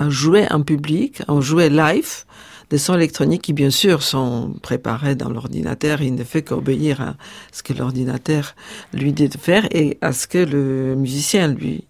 jouer 0.09 0.47
en 0.51 0.63
public, 0.63 1.23
à 1.27 1.41
jouer 1.41 1.71
live 1.71 2.25
des 2.71 2.79
sons 2.79 2.95
électroniques 2.95 3.43
qui 3.43 3.53
bien 3.53 3.71
sûr 3.71 4.03
sont 4.03 4.55
préparés 4.63 5.15
dans 5.15 5.31
l'ordinateur. 5.31 6.03
Il 6.03 6.15
ne 6.15 6.25
fait 6.25 6.43
qu'obéir 6.43 7.01
à 7.01 7.17
ce 7.53 7.63
que 7.63 7.73
l'ordinateur 7.73 8.55
lui 8.93 9.13
dit 9.13 9.29
de 9.29 9.39
faire 9.39 9.67
et 9.71 9.99
à 10.01 10.13
ce 10.13 10.27
que 10.27 10.39
le 10.39 10.95
musicien 10.97 11.49
lui 11.49 11.85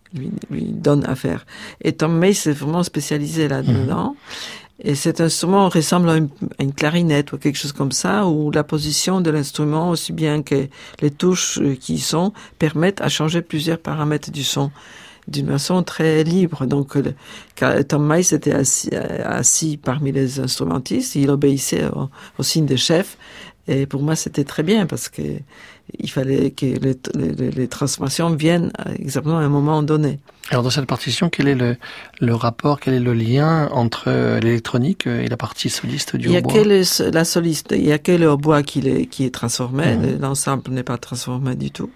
donne 0.52 1.04
à 1.06 1.14
faire. 1.14 1.46
Et 1.80 1.92
Tom 1.92 2.18
May 2.18 2.34
s'est 2.34 2.52
vraiment 2.52 2.82
spécialisé 2.82 3.48
là-dedans. 3.48 4.10
Mmh. 4.10 4.63
Et 4.80 4.96
cet 4.96 5.20
instrument 5.20 5.68
ressemble 5.68 6.08
à 6.10 6.16
une, 6.16 6.72
clarinette 6.72 7.32
ou 7.32 7.38
quelque 7.38 7.56
chose 7.56 7.72
comme 7.72 7.92
ça, 7.92 8.26
où 8.26 8.50
la 8.50 8.64
position 8.64 9.20
de 9.20 9.30
l'instrument, 9.30 9.90
aussi 9.90 10.12
bien 10.12 10.42
que 10.42 10.66
les 11.00 11.10
touches 11.10 11.60
qui 11.80 11.94
y 11.94 11.98
sont, 12.00 12.32
permettent 12.58 13.00
à 13.00 13.08
changer 13.08 13.40
plusieurs 13.40 13.78
paramètres 13.78 14.30
du 14.30 14.44
son 14.44 14.70
d'une 15.26 15.48
façon 15.48 15.82
très 15.82 16.22
libre. 16.22 16.66
Donc, 16.66 16.98
Tom 17.88 18.12
Mice 18.12 18.32
était 18.32 18.52
assis, 18.52 18.90
assis, 18.94 19.78
parmi 19.78 20.12
les 20.12 20.38
instrumentistes, 20.38 21.14
il 21.14 21.30
obéissait 21.30 21.86
au, 21.86 22.10
au 22.38 22.42
signe 22.42 22.66
de 22.66 22.76
chef. 22.76 23.16
Et 23.66 23.86
pour 23.86 24.02
moi, 24.02 24.16
c'était 24.16 24.44
très 24.44 24.62
bien 24.62 24.84
parce 24.84 25.08
que 25.08 25.22
il 25.98 26.10
fallait 26.10 26.50
que 26.50 26.66
les, 26.66 26.96
les, 27.14 27.50
les, 27.50 27.68
transformations 27.68 28.30
viennent 28.30 28.72
exactement 28.98 29.38
à 29.38 29.42
un 29.42 29.48
moment 29.48 29.82
donné. 29.82 30.18
Alors 30.50 30.62
dans 30.62 30.70
cette 30.70 30.86
partition, 30.86 31.30
quel 31.30 31.48
est 31.48 31.54
le, 31.54 31.76
le 32.20 32.34
rapport, 32.34 32.80
quel 32.80 32.94
est 32.94 33.00
le 33.00 33.14
lien 33.14 33.68
entre 33.70 34.10
l'électronique 34.40 35.06
et 35.06 35.28
la 35.28 35.36
partie 35.36 35.70
soliste 35.70 36.16
du 36.16 36.28
hautbois 36.28 36.52
Il 36.52 36.56
y 36.56 36.60
a 36.60 36.62
que 36.62 36.68
le, 36.68 37.10
la 37.10 37.24
soliste, 37.24 37.74
il 37.76 37.84
y 37.84 37.92
a 37.92 37.98
que 37.98 38.12
le 38.12 38.30
hautbois 38.30 38.62
qui 38.62 38.80
est, 38.86 39.06
qui 39.06 39.24
est 39.24 39.34
transformé, 39.34 39.96
mmh. 39.96 40.20
l'ensemble 40.20 40.70
n'est 40.70 40.82
pas 40.82 40.98
transformé 40.98 41.54
du 41.54 41.70
tout. 41.70 41.90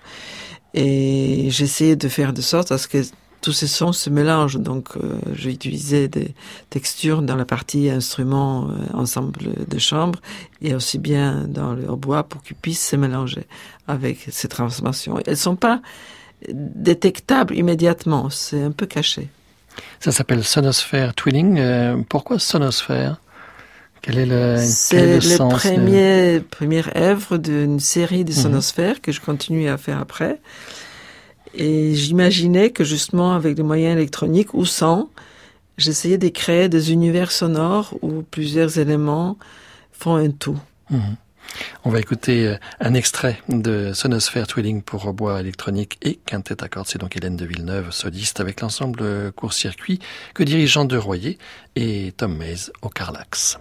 Et 0.74 1.49
j'essayais 1.51 1.97
de 1.97 2.09
faire 2.09 2.32
de 2.32 2.43
sorte 2.43 2.72
à 2.72 2.78
ce 2.78 2.89
que 2.89 2.99
tous 3.41 3.53
ces 3.53 3.66
sons 3.66 3.93
se 3.93 4.11
mélangent. 4.11 4.59
Donc, 4.59 4.97
euh, 4.97 5.18
j'ai 5.34 5.51
utilisé 5.51 6.09
des 6.09 6.34
textures 6.70 7.22
dans 7.22 7.36
la 7.36 7.45
partie 7.45 7.91
instrument, 7.91 8.68
euh, 8.68 8.97
ensemble 8.97 9.66
de 9.66 9.78
chambre, 9.78 10.20
et 10.62 10.74
aussi 10.74 10.99
bien 10.99 11.47
dans 11.47 11.74
le 11.74 11.89
hautbois 11.91 12.24
pour 12.24 12.43
qu'ils 12.43 12.57
puissent 12.57 12.86
se 12.86 12.97
mélanger 12.97 13.47
avec 13.86 14.26
ces 14.30 14.49
transformations. 14.49 15.18
Elles 15.26 15.36
sont 15.36 15.57
pas 15.57 15.80
détectables 16.49 17.57
immédiatement, 17.57 18.30
c'est 18.30 18.62
un 18.62 18.70
peu 18.70 18.86
caché. 18.86 19.28
Ça 20.01 20.12
s'appelle 20.12 20.45
Sonosphère 20.45 21.14
Twinning. 21.14 21.59
Euh, 21.59 21.97
pourquoi 22.09 22.39
Sonosphère 22.39 23.20
quel 24.01 24.18
est 24.18 24.26
le, 24.26 24.57
c'est 24.61 25.18
le, 25.18 25.28
le 25.28 25.49
premier, 25.49 26.34
de... 26.34 26.39
première 26.39 26.97
œuvre 26.97 27.36
d'une 27.36 27.80
série 27.80 28.24
de 28.24 28.32
sonosphères 28.32 28.97
mmh. 28.97 29.01
que 29.01 29.11
je 29.11 29.20
continue 29.20 29.68
à 29.68 29.76
faire 29.76 29.99
après. 29.99 30.41
Et 31.55 31.94
j'imaginais 31.94 32.70
que 32.70 32.84
justement 32.84 33.34
avec 33.34 33.55
des 33.55 33.62
moyens 33.62 33.96
électroniques 33.96 34.55
ou 34.55 34.64
sans, 34.64 35.11
j'essayais 35.76 36.18
de 36.18 36.28
créer 36.28 36.68
des 36.68 36.92
univers 36.92 37.32
sonores 37.32 37.94
où 38.03 38.22
plusieurs 38.22 38.78
éléments 38.78 39.38
font 39.92 40.16
un 40.16 40.30
tout. 40.30 40.59
Mmh. 40.90 40.99
On 41.84 41.90
va 41.90 41.99
écouter 41.99 42.46
euh, 42.46 42.57
un 42.80 42.94
extrait 42.94 43.40
de 43.49 43.92
Sonosphère 43.94 44.46
Twilling 44.46 44.82
pour 44.82 45.07
hautbois 45.07 45.40
électronique 45.40 45.99
et 46.03 46.16
quintet 46.16 46.62
à 46.62 46.68
cordes. 46.68 46.86
C'est 46.88 46.99
donc 46.99 47.16
Hélène 47.16 47.36
de 47.36 47.46
Villeneuve, 47.46 47.90
soliste, 47.90 48.40
avec 48.40 48.61
l'ensemble 48.61 49.32
court-circuit 49.32 49.99
que 50.34 50.42
dirige 50.42 50.72
Jean 50.72 50.84
de 50.84 50.96
Royer 50.96 51.38
et 51.74 52.12
Tom 52.16 52.36
Mays 52.36 52.70
au 52.82 52.88
Carlax. 52.88 53.59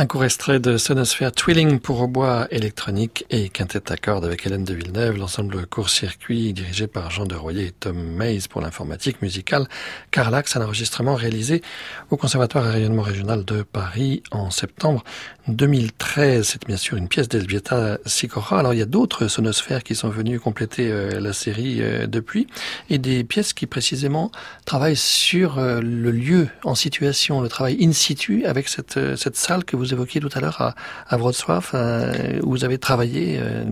Un 0.00 0.06
court 0.06 0.24
extrait 0.24 0.60
de 0.60 0.78
Sonosphère 0.78 1.30
Twilling 1.30 1.78
pour 1.78 2.00
hautbois 2.00 2.48
électronique 2.50 3.26
et 3.28 3.50
quintette 3.50 3.90
à 3.90 3.98
cordes 3.98 4.24
avec 4.24 4.46
Hélène 4.46 4.64
de 4.64 4.72
Villeneuve, 4.72 5.18
l'ensemble 5.18 5.66
court-circuit 5.66 6.54
dirigé 6.54 6.86
par 6.86 7.10
Jean 7.10 7.26
de 7.26 7.34
Royer 7.34 7.66
et 7.66 7.70
Tom 7.70 7.98
Mays 7.98 8.48
pour 8.48 8.62
l'informatique 8.62 9.20
musicale. 9.20 9.68
Carlax, 10.10 10.56
un 10.56 10.62
enregistrement 10.62 11.16
réalisé 11.16 11.60
au 12.08 12.16
Conservatoire 12.16 12.66
et 12.68 12.70
rayonnement 12.70 13.02
régional 13.02 13.44
de 13.44 13.60
Paris 13.60 14.22
en 14.30 14.50
septembre 14.50 15.04
2013. 15.48 16.48
C'est 16.48 16.66
bien 16.66 16.78
sûr 16.78 16.96
une 16.96 17.08
pièce 17.08 17.28
d'Elzbieta 17.28 17.98
Sikora. 18.06 18.60
Alors 18.60 18.72
il 18.72 18.78
y 18.78 18.82
a 18.82 18.86
d'autres 18.86 19.28
sonosphères 19.28 19.82
qui 19.82 19.94
sont 19.94 20.08
venus 20.08 20.40
compléter 20.40 20.90
euh, 20.90 21.20
la 21.20 21.34
série 21.34 21.82
euh, 21.82 22.06
depuis 22.06 22.46
et 22.88 22.96
des 22.96 23.22
pièces 23.22 23.52
qui 23.52 23.66
précisément 23.66 24.30
travaillent 24.64 24.96
sur 24.96 25.58
euh, 25.58 25.82
le 25.82 26.10
lieu 26.10 26.48
en 26.64 26.74
situation, 26.74 27.42
le 27.42 27.50
travail 27.50 27.76
in 27.82 27.92
situ 27.92 28.46
avec 28.46 28.68
cette, 28.68 28.98
cette 29.16 29.36
salle 29.36 29.64
que 29.64 29.76
vous 29.76 29.89
évoquiez 29.92 30.20
tout 30.20 30.30
à 30.34 30.40
l'heure 30.40 30.60
à, 30.60 30.74
à 31.08 31.16
Wrocław, 31.16 31.62
euh, 31.74 32.40
où 32.42 32.50
vous 32.50 32.64
avez 32.64 32.78
travaillé 32.78 33.38
euh, 33.40 33.64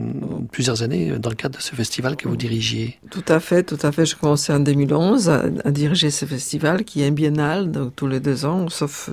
plusieurs 0.53 0.83
années 0.83 1.19
dans 1.19 1.31
le 1.31 1.37
cadre 1.37 1.57
de 1.57 1.63
ce 1.63 1.75
festival 1.75 2.17
que 2.17 2.29
vous 2.29 2.37
dirigiez. 2.37 2.99
Tout 3.11 3.25
à 3.29 3.41
fait, 3.41 3.63
tout 3.63 3.79
à 3.83 3.93
fait. 3.93 4.07
Je 4.07 4.17
commençais 4.17 4.53
en 4.53 4.61
2011 4.61 5.29
à, 5.29 5.71
diriger 5.71 6.11
ce 6.11 6.25
festival 6.25 6.85
qui 6.85 7.03
est 7.03 7.07
un 7.07 7.13
biennal, 7.13 7.71
donc 7.71 7.95
tous 7.97 8.07
les 8.07 8.21
deux 8.21 8.45
ans, 8.45 8.69
sauf 8.69 9.11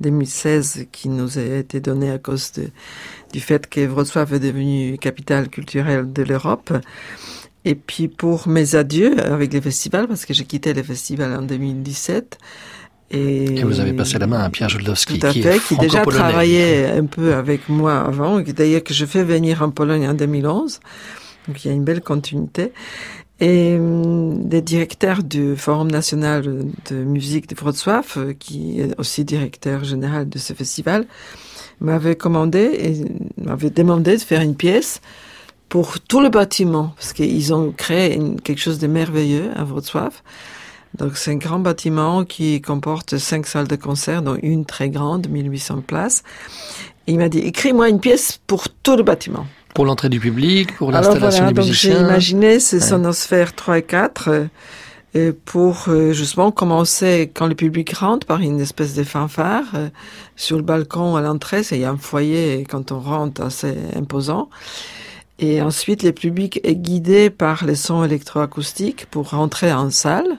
2016 0.00 0.76
euh, 0.78 0.84
qui 0.90 1.08
nous 1.08 1.38
a 1.38 1.42
été 1.42 1.80
donné 1.80 2.10
à 2.10 2.18
cause 2.18 2.52
du 3.32 3.40
fait 3.40 3.68
que 3.68 3.86
Wrocław 3.86 4.34
est 4.34 4.40
devenue 4.40 4.98
capitale 4.98 5.48
culturelle 5.48 6.12
de 6.12 6.22
l'Europe. 6.22 6.72
Et 7.64 7.74
puis 7.74 8.08
pour 8.08 8.48
mes 8.48 8.74
adieux 8.74 9.20
avec 9.20 9.52
les 9.52 9.60
festivals, 9.60 10.08
parce 10.08 10.24
que 10.24 10.32
j'ai 10.32 10.44
quitté 10.44 10.72
les 10.72 10.82
festivals 10.82 11.34
en 11.34 11.42
2017, 11.42 12.38
et, 13.10 13.58
et, 13.58 13.64
vous 13.64 13.80
avez 13.80 13.92
passé 13.92 14.18
la 14.18 14.26
main 14.26 14.38
à 14.38 14.50
Pierre 14.50 14.68
Joldowski, 14.68 15.18
tout 15.18 15.26
à 15.26 15.32
qui, 15.32 15.42
fait, 15.42 15.56
est 15.56 15.66
qui 15.66 15.76
déjà 15.76 16.04
travaillait 16.04 16.86
un 16.86 17.06
peu 17.06 17.34
avec 17.34 17.68
moi 17.68 18.00
avant, 18.00 18.40
d'ailleurs 18.40 18.84
que 18.84 18.94
je 18.94 19.04
fais 19.04 19.24
venir 19.24 19.62
en 19.62 19.70
Pologne 19.70 20.08
en 20.08 20.14
2011. 20.14 20.80
Donc 21.48 21.64
il 21.64 21.68
y 21.68 21.70
a 21.70 21.74
une 21.74 21.84
belle 21.84 22.02
continuité. 22.02 22.72
Et 23.40 23.78
des 23.80 24.60
directeurs 24.60 25.22
du 25.22 25.56
Forum 25.56 25.90
national 25.90 26.66
de 26.90 26.96
musique 26.96 27.48
de 27.48 27.54
Wrocław, 27.54 28.34
qui 28.38 28.80
est 28.82 28.98
aussi 28.98 29.24
directeur 29.24 29.82
général 29.82 30.28
de 30.28 30.38
ce 30.38 30.52
festival, 30.52 31.06
m'avait 31.80 32.16
commandé 32.16 32.58
et 32.58 33.42
m'avait 33.42 33.70
demandé 33.70 34.18
de 34.18 34.22
faire 34.22 34.42
une 34.42 34.54
pièce 34.54 35.00
pour 35.70 36.00
tout 36.00 36.20
le 36.20 36.28
bâtiment, 36.28 36.92
parce 36.96 37.14
qu'ils 37.14 37.54
ont 37.54 37.72
créé 37.72 38.14
une, 38.14 38.38
quelque 38.40 38.60
chose 38.60 38.78
de 38.78 38.86
merveilleux 38.86 39.50
à 39.56 39.64
Wrocław. 39.64 40.12
Donc 40.98 41.16
c'est 41.16 41.30
un 41.30 41.36
grand 41.36 41.60
bâtiment 41.60 42.24
qui 42.24 42.60
comporte 42.60 43.16
cinq 43.16 43.46
salles 43.46 43.68
de 43.68 43.76
concert, 43.76 44.22
dont 44.22 44.36
une 44.42 44.64
très 44.64 44.90
grande, 44.90 45.28
1800 45.28 45.82
places. 45.86 46.22
Et 47.06 47.12
il 47.12 47.18
m'a 47.18 47.28
dit, 47.28 47.38
écris-moi 47.38 47.88
une 47.88 48.00
pièce 48.00 48.40
pour 48.46 48.68
tout 48.68 48.96
le 48.96 49.02
bâtiment. 49.02 49.46
Pour 49.74 49.84
l'entrée 49.84 50.08
du 50.08 50.18
public, 50.18 50.76
pour 50.76 50.90
l'installation 50.90 51.44
voilà, 51.44 51.52
des 51.52 51.60
musiciens. 51.60 51.94
J'ai 51.94 52.00
imaginé 52.00 52.60
ces 52.60 52.78
ouais. 52.78 52.82
sonosphères 52.82 53.54
3 53.54 53.78
et 53.78 53.82
4 53.82 54.48
euh, 55.16 55.32
pour 55.44 55.84
euh, 55.88 56.12
justement 56.12 56.50
commencer 56.50 57.30
quand 57.34 57.46
le 57.46 57.54
public 57.54 57.92
rentre 57.96 58.26
par 58.26 58.40
une 58.40 58.60
espèce 58.60 58.94
de 58.94 59.04
fanfare 59.04 59.64
euh, 59.74 59.88
sur 60.36 60.56
le 60.56 60.62
balcon 60.62 61.16
à 61.16 61.20
l'entrée. 61.20 61.62
Il 61.70 61.78
y 61.78 61.84
a 61.84 61.90
un 61.90 61.96
foyer 61.96 62.64
quand 62.68 62.90
on 62.90 62.98
rentre 62.98 63.42
assez 63.42 63.74
imposant. 63.96 64.50
Et 65.40 65.62
ensuite, 65.62 66.02
le 66.02 66.12
public 66.12 66.60
est 66.64 66.76
guidé 66.76 67.30
par 67.30 67.64
les 67.64 67.74
sons 67.74 68.04
électroacoustiques 68.04 69.06
pour 69.06 69.30
rentrer 69.30 69.72
en 69.72 69.90
salle. 69.90 70.38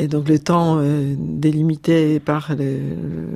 Et 0.00 0.08
donc 0.08 0.28
le 0.28 0.38
temps 0.38 0.78
euh, 0.78 1.14
délimité 1.18 2.20
par 2.20 2.54
le, 2.58 2.78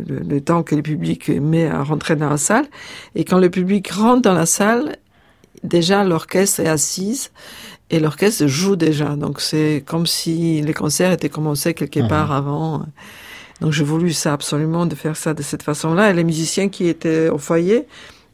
le, 0.09 0.21
le, 0.21 0.41
temps 0.41 0.62
que 0.62 0.75
le 0.75 0.81
public 0.81 1.29
met 1.29 1.67
à 1.67 1.83
rentrer 1.83 2.17
dans 2.17 2.31
la 2.31 2.39
salle. 2.39 2.65
Et 3.15 3.25
quand 3.25 3.39
le 3.39 3.51
public 3.51 3.91
rentre 3.91 4.23
dans 4.23 4.33
la 4.33 4.47
salle, 4.47 4.97
déjà 5.62 6.05
l'orchestre 6.05 6.61
est 6.61 6.69
assise 6.69 7.31
et 7.91 8.01
l'orchestre 8.01 8.47
joue 8.47 8.77
déjà. 8.77 9.15
Donc 9.17 9.43
c'est 9.43 9.83
comme 9.85 10.07
si 10.07 10.62
les 10.62 10.73
concerts 10.73 11.12
étaient 11.12 11.29
commencés 11.29 11.75
quelque 11.75 12.01
Mhm. 12.01 12.09
part 12.09 12.33
avant. 12.33 12.87
Donc 13.61 13.73
j'ai 13.73 13.85
voulu 13.85 14.12
ça 14.15 14.33
absolument 14.33 14.87
de 14.87 14.95
faire 14.95 15.17
ça 15.17 15.35
de 15.35 15.43
cette 15.43 15.62
façon-là. 15.62 16.11
Et 16.11 16.15
les 16.15 16.25
musiciens 16.25 16.71
qui 16.71 16.89
étaient 16.89 17.29
au 17.29 17.39
foyer 17.39 17.87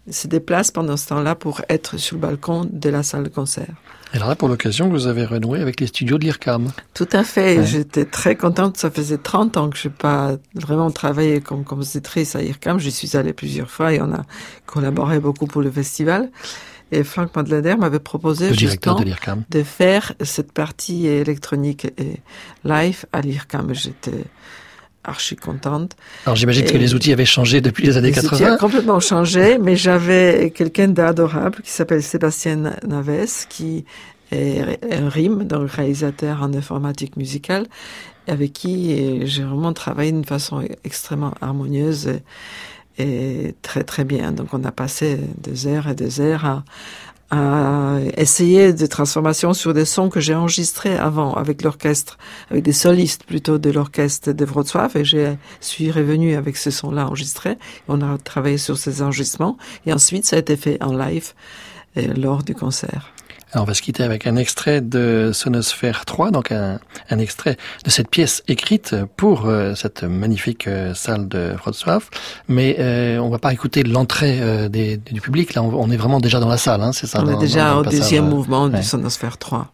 se 0.08 0.28
déplacent 0.28 0.70
pendant 0.70 0.96
ce 0.96 1.08
temps-là 1.08 1.34
pour 1.34 1.62
être 1.68 1.98
sur 1.98 2.14
le 2.16 2.22
balcon 2.22 2.66
de 2.70 2.88
la 2.90 3.02
salle 3.02 3.24
de 3.24 3.28
concert. 3.28 3.74
Et 4.12 4.16
alors 4.16 4.28
là, 4.28 4.34
pour 4.36 4.48
l'occasion, 4.48 4.88
vous 4.88 5.06
avez 5.06 5.24
renoué 5.24 5.60
avec 5.60 5.78
les 5.80 5.86
studios 5.86 6.18
de 6.18 6.24
l'IRCAM. 6.24 6.72
Tout 6.94 7.08
à 7.12 7.22
fait. 7.22 7.58
Ouais. 7.58 7.66
J'étais 7.66 8.04
très 8.04 8.34
contente. 8.34 8.76
Ça 8.76 8.90
faisait 8.90 9.18
30 9.18 9.56
ans 9.56 9.70
que 9.70 9.76
je 9.78 9.88
n'ai 9.88 9.94
pas 9.94 10.32
vraiment 10.54 10.90
travaillé 10.90 11.40
comme 11.40 11.64
compositrice 11.64 12.34
à 12.34 12.42
IRCAM. 12.42 12.80
J'y 12.80 12.90
suis 12.90 13.16
allée 13.16 13.32
plusieurs 13.32 13.70
fois 13.70 13.92
et 13.92 14.00
on 14.00 14.12
a 14.12 14.22
collaboré 14.66 15.20
beaucoup 15.20 15.46
pour 15.46 15.62
le 15.62 15.70
festival. 15.70 16.30
Et 16.92 17.04
Franck 17.04 17.36
Madlader 17.36 17.76
m'avait 17.76 18.00
proposé 18.00 18.50
Le 18.50 18.56
directeur 18.56 18.96
de 18.96 19.04
l'IRCAM. 19.04 19.44
de 19.48 19.62
faire 19.62 20.12
cette 20.22 20.50
partie 20.52 21.06
électronique 21.06 21.86
et 21.96 22.20
live 22.64 23.06
à 23.12 23.20
l'IRCAM. 23.20 23.72
J'étais 23.74 24.24
archi 25.04 25.36
contente. 25.36 25.96
Alors 26.26 26.36
j'imagine 26.36 26.66
que 26.66 26.76
les 26.76 26.94
outils 26.94 27.12
avaient 27.12 27.24
changé 27.24 27.60
depuis 27.60 27.86
les 27.86 27.96
années 27.96 28.10
Les 28.10 28.18
outils 28.18 28.28
80. 28.30 28.54
ont 28.54 28.58
complètement 28.58 29.00
changé, 29.00 29.58
mais 29.58 29.76
j'avais 29.76 30.52
quelqu'un 30.54 30.88
d'adorable 30.88 31.62
qui 31.62 31.70
s'appelle 31.70 32.02
Sébastien 32.02 32.74
Naves, 32.86 33.46
qui 33.48 33.84
est 34.32 34.78
un 34.92 35.08
RIM, 35.08 35.44
donc 35.44 35.70
réalisateur 35.70 36.42
en 36.42 36.52
informatique 36.54 37.16
musicale, 37.16 37.66
avec 38.28 38.52
qui 38.52 39.26
j'ai 39.26 39.42
vraiment 39.42 39.72
travaillé 39.72 40.12
d'une 40.12 40.24
façon 40.24 40.62
extrêmement 40.84 41.34
harmonieuse 41.40 42.08
et, 42.98 43.02
et 43.02 43.54
très 43.62 43.84
très 43.84 44.04
bien. 44.04 44.32
Donc 44.32 44.52
on 44.52 44.62
a 44.64 44.72
passé 44.72 45.18
des 45.38 45.66
heures 45.66 45.88
et 45.88 45.94
des 45.94 46.20
heures 46.20 46.44
à, 46.44 46.64
à 47.30 47.98
essayer 48.16 48.72
des 48.72 48.88
transformations 48.88 49.54
sur 49.54 49.72
des 49.72 49.84
sons 49.84 50.08
que 50.08 50.18
j'ai 50.18 50.34
enregistrés 50.34 50.96
avant 50.96 51.34
avec 51.34 51.62
l'orchestre, 51.62 52.18
avec 52.50 52.64
des 52.64 52.72
solistes 52.72 53.24
plutôt 53.24 53.58
de 53.58 53.70
l'orchestre 53.70 54.32
de 54.32 54.44
Wrocław 54.44 54.96
et 54.96 55.04
je 55.04 55.34
suis 55.60 55.90
revenu 55.90 56.34
avec 56.34 56.56
ce 56.56 56.70
son-là 56.70 57.06
enregistré. 57.06 57.56
On 57.88 58.02
a 58.02 58.18
travaillé 58.18 58.58
sur 58.58 58.76
ces 58.76 59.02
enregistrements 59.02 59.56
et 59.86 59.92
ensuite 59.92 60.24
ça 60.24 60.36
a 60.36 60.38
été 60.40 60.56
fait 60.56 60.82
en 60.82 60.96
live 60.96 61.32
euh, 61.96 62.14
lors 62.14 62.42
du 62.42 62.54
concert. 62.54 63.12
Alors 63.52 63.64
on 63.64 63.66
va 63.66 63.74
se 63.74 63.82
quitter 63.82 64.04
avec 64.04 64.26
un 64.28 64.36
extrait 64.36 64.80
de 64.80 65.30
Sonosphère 65.34 66.04
3, 66.04 66.30
donc 66.30 66.52
un, 66.52 66.78
un 67.10 67.18
extrait 67.18 67.56
de 67.84 67.90
cette 67.90 68.08
pièce 68.08 68.44
écrite 68.46 68.94
pour 69.16 69.46
euh, 69.46 69.74
cette 69.74 70.04
magnifique 70.04 70.68
euh, 70.68 70.94
salle 70.94 71.26
de 71.28 71.54
Wrocław. 71.64 72.00
Mais 72.46 72.76
euh, 72.78 73.18
on 73.18 73.28
va 73.28 73.38
pas 73.40 73.52
écouter 73.52 73.82
l'entrée 73.82 74.38
euh, 74.40 74.68
des- 74.68 74.98
du 74.98 75.20
public. 75.20 75.54
Là, 75.54 75.62
on, 75.64 75.74
on 75.74 75.90
est 75.90 75.96
vraiment 75.96 76.20
déjà 76.20 76.38
dans 76.38 76.48
la 76.48 76.58
salle, 76.58 76.80
hein, 76.80 76.92
c'est 76.92 77.08
ça 77.08 77.20
On 77.20 77.24
dans- 77.24 77.32
est 77.32 77.40
déjà 77.40 77.70
dans 77.70 77.78
au 77.78 77.82
deuxième 77.84 78.28
mouvement 78.28 78.66
ouais. 78.66 78.78
du 78.78 78.84
Sonosphère 78.84 79.36
3. 79.36 79.72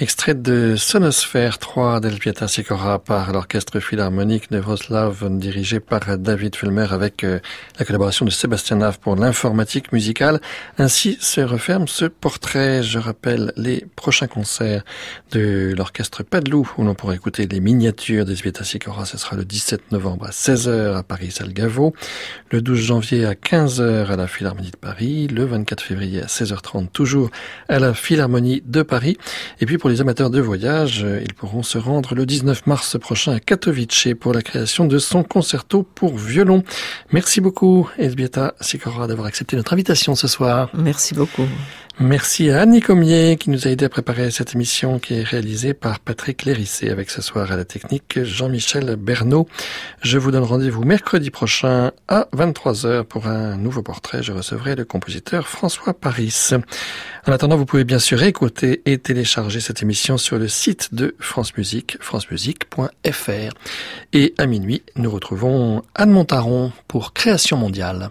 Extrait 0.00 0.34
de 0.34 0.74
Sonosphère 0.74 1.58
3 1.58 2.00
d'Elpieta 2.00 2.48
Sikora 2.48 2.98
par 2.98 3.30
l'Orchestre 3.30 3.78
Philharmonique 3.78 4.50
de 4.50 4.58
Wroclaw 4.58 5.12
dirigé 5.28 5.80
par 5.80 6.16
David 6.16 6.56
Fulmer 6.56 6.86
avec 6.90 7.24
euh, 7.24 7.40
la 7.78 7.84
collaboration 7.84 8.24
de 8.24 8.30
Sébastien 8.30 8.78
Nave 8.78 8.98
pour 8.98 9.16
l'informatique 9.16 9.92
musicale. 9.92 10.40
Ainsi 10.78 11.18
se 11.20 11.42
referme 11.42 11.88
ce 11.88 12.06
portrait. 12.06 12.82
Je 12.82 12.98
rappelle 12.98 13.52
les 13.56 13.84
prochains 13.94 14.28
concerts 14.28 14.82
de 15.30 15.74
l'Orchestre 15.76 16.22
Padlou 16.22 16.66
où 16.78 16.84
l'on 16.84 16.94
pourra 16.94 17.14
écouter 17.14 17.46
les 17.46 17.60
miniatures 17.60 18.24
d'Elpieta 18.24 18.64
Sikora. 18.64 19.04
Ce 19.04 19.18
sera 19.18 19.36
le 19.36 19.44
17 19.44 19.92
novembre 19.92 20.26
à 20.26 20.30
16h 20.30 20.96
à 20.96 21.02
Paris 21.02 21.32
Salle 21.32 21.52
Gaveau, 21.52 21.92
le 22.50 22.62
12 22.62 22.80
janvier 22.80 23.26
à 23.26 23.34
15h 23.34 24.06
à 24.06 24.16
la 24.16 24.26
Philharmonie 24.26 24.70
de 24.70 24.76
Paris, 24.76 25.28
le 25.28 25.44
24 25.44 25.82
février 25.82 26.22
à 26.22 26.26
16h30 26.26 26.88
toujours 26.88 27.30
à 27.68 27.78
la 27.78 27.92
Philharmonie 27.92 28.62
de 28.64 28.82
Paris 28.82 29.18
et 29.60 29.66
puis 29.66 29.78
pour 29.82 29.90
les 29.92 30.00
amateurs 30.00 30.30
de 30.30 30.40
voyage, 30.40 31.04
euh, 31.04 31.20
ils 31.22 31.34
pourront 31.34 31.62
se 31.62 31.76
rendre 31.76 32.14
le 32.14 32.24
19 32.24 32.66
mars 32.66 32.98
prochain 32.98 33.34
à 33.34 33.40
Katowice 33.40 34.08
pour 34.18 34.32
la 34.32 34.40
création 34.40 34.86
de 34.86 34.98
son 34.98 35.22
concerto 35.22 35.82
pour 35.82 36.16
violon. 36.16 36.64
Merci 37.12 37.42
beaucoup, 37.42 37.90
Elbieta 37.98 38.54
Sikora, 38.62 39.06
d'avoir 39.06 39.26
accepté 39.26 39.54
notre 39.54 39.74
invitation 39.74 40.14
ce 40.14 40.28
soir. 40.28 40.70
Merci 40.72 41.14
beaucoup. 41.14 41.46
Merci 42.00 42.50
à 42.50 42.62
Annie 42.62 42.80
Comier 42.80 43.36
qui 43.38 43.50
nous 43.50 43.68
a 43.68 43.70
aidé 43.70 43.84
à 43.84 43.88
préparer 43.90 44.30
cette 44.30 44.54
émission 44.54 44.98
qui 44.98 45.14
est 45.14 45.22
réalisée 45.22 45.74
par 45.74 46.00
Patrick 46.00 46.44
Lérissé 46.44 46.88
avec 46.88 47.10
ce 47.10 47.20
soir 47.20 47.52
à 47.52 47.56
la 47.56 47.66
technique 47.66 48.22
Jean-Michel 48.22 48.96
Bernot. 48.96 49.46
Je 50.00 50.16
vous 50.16 50.30
donne 50.30 50.42
rendez-vous 50.42 50.84
mercredi 50.84 51.30
prochain 51.30 51.92
à 52.08 52.28
23h 52.34 53.04
pour 53.04 53.26
un 53.26 53.58
nouveau 53.58 53.82
portrait. 53.82 54.22
Je 54.22 54.32
recevrai 54.32 54.74
le 54.74 54.86
compositeur 54.86 55.46
François 55.46 55.92
Paris. 55.92 56.50
En 57.26 57.32
attendant, 57.32 57.56
vous 57.56 57.66
pouvez 57.66 57.84
bien 57.84 57.98
sûr 57.98 58.22
écouter 58.22 58.80
et 58.86 58.96
télécharger 58.96 59.60
cette 59.60 59.82
émission 59.82 60.16
sur 60.16 60.38
le 60.38 60.48
site 60.48 60.94
de 60.94 61.14
France 61.18 61.54
Musique, 61.58 61.98
francemusique.fr. 62.00 63.52
Et 64.14 64.34
à 64.38 64.46
minuit, 64.46 64.82
nous 64.96 65.10
retrouvons 65.10 65.82
Anne 65.94 66.10
Montaron 66.10 66.72
pour 66.88 67.12
Création 67.12 67.58
mondiale 67.58 68.10